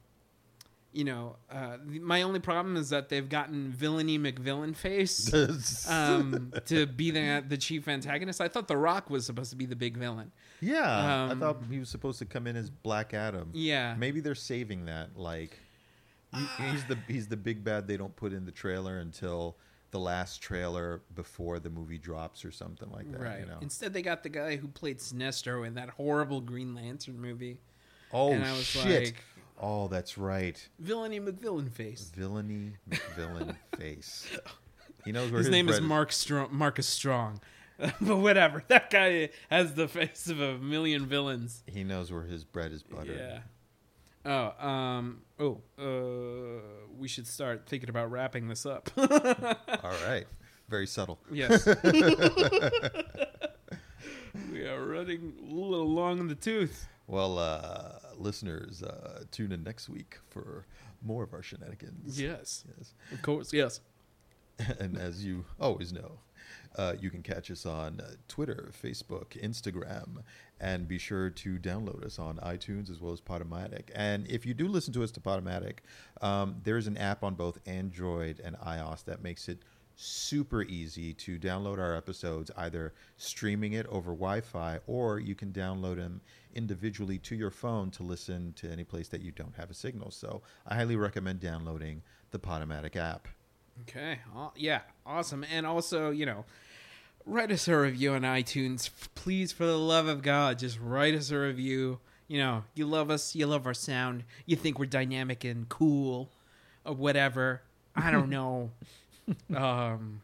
[0.98, 5.32] you know, uh, my only problem is that they've gotten villainy McVillain face
[5.90, 8.42] um, to be the the chief antagonist.
[8.42, 10.32] I thought The Rock was supposed to be the big villain.
[10.60, 11.28] yeah.
[11.28, 13.52] I um, thought he was supposed to come in as Black Adam.
[13.54, 13.94] Yeah.
[13.96, 15.16] Maybe they're saving that.
[15.16, 15.60] Like,
[16.36, 19.56] he- he's the he's the big bad they don't put in the trailer until
[19.92, 23.22] the last trailer before the movie drops or something like that.
[23.22, 23.40] Right.
[23.42, 23.60] You know?
[23.62, 27.60] Instead, they got the guy who played Sinestro in that horrible Green Lantern movie.
[28.12, 29.04] Oh and I was shit!
[29.06, 29.24] like-
[29.60, 30.68] oh, that's right.
[30.80, 32.12] Villainy McVillain face.
[32.16, 34.28] Villainy McVillain face.
[35.06, 37.40] He knows where His his, name is Mark Strong, Marcus Strong.
[38.02, 38.64] but whatever.
[38.68, 41.64] That guy has the face of a million villains.
[41.68, 43.18] He knows where his bread is buttered.
[43.18, 43.40] Yeah.
[44.26, 46.62] Oh, um, oh, uh,
[46.98, 48.90] we should start thinking about wrapping this up.
[48.98, 50.26] All right.
[50.68, 51.20] Very subtle.
[51.32, 51.66] yes.
[54.52, 56.88] we are running a little long in the tooth.
[57.08, 60.66] Well, uh, listeners, uh, tune in next week for
[61.02, 62.20] more of our shenanigans.
[62.20, 62.66] Yes.
[62.78, 62.94] Yes.
[63.12, 63.82] Of course, yes.
[64.80, 66.20] and as you always know,
[66.78, 70.24] uh, you can catch us on uh, Twitter, Facebook, Instagram,
[70.60, 73.90] and be sure to download us on iTunes as well as Podomatic.
[73.96, 75.80] And if you do listen to us to Podomatic,
[76.22, 79.60] um, there's an app on both Android and iOS that makes it
[79.96, 85.52] super easy to download our episodes, either streaming it over Wi Fi or you can
[85.52, 86.22] download them
[86.58, 90.12] individually to your phone to listen to any place that you don't have a signal.
[90.12, 92.02] So I highly recommend downloading
[92.32, 93.28] the Podomatic app.
[93.84, 94.20] Okay.
[94.36, 94.82] Aw- yeah.
[95.06, 95.46] Awesome.
[95.54, 96.46] And also, you know,
[97.26, 98.90] write us a review on iTunes.
[99.16, 102.00] Please, for the love of God, just write us a review.
[102.28, 106.30] You know, you love us, you love our sound, you think we're dynamic and cool,
[106.84, 107.62] or whatever.
[107.96, 108.72] I don't know.
[109.56, 110.22] um,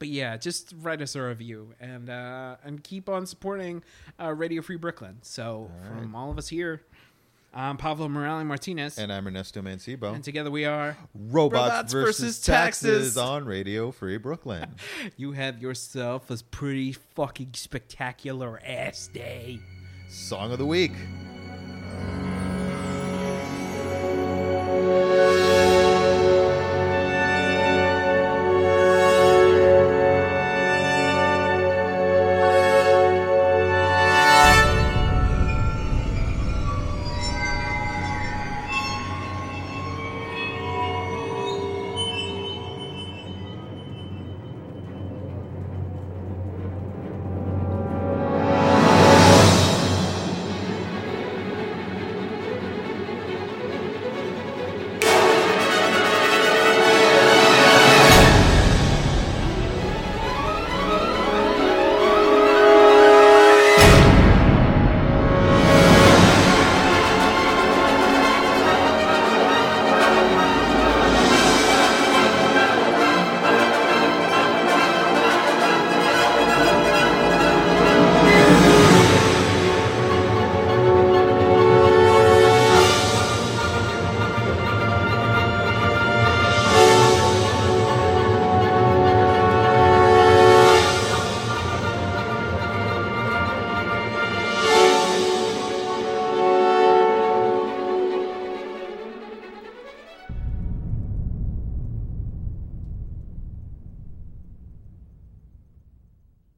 [0.00, 3.84] but yeah, just write us a review and uh, and keep on supporting
[4.20, 5.18] uh, Radio Free Brooklyn.
[5.22, 6.82] So All from all of us here,
[7.52, 10.14] I'm Pablo Morales Martinez, and, And I'm Ernesto Mancebo.
[10.14, 10.96] And together we are.
[11.14, 12.98] Robots, Robots versus, versus taxes.
[12.98, 13.16] taxes.
[13.18, 14.74] on Radio Free Brooklyn.
[15.16, 19.60] You have yourself a pretty fucking spectacular ass day.
[20.08, 20.92] Song of the week.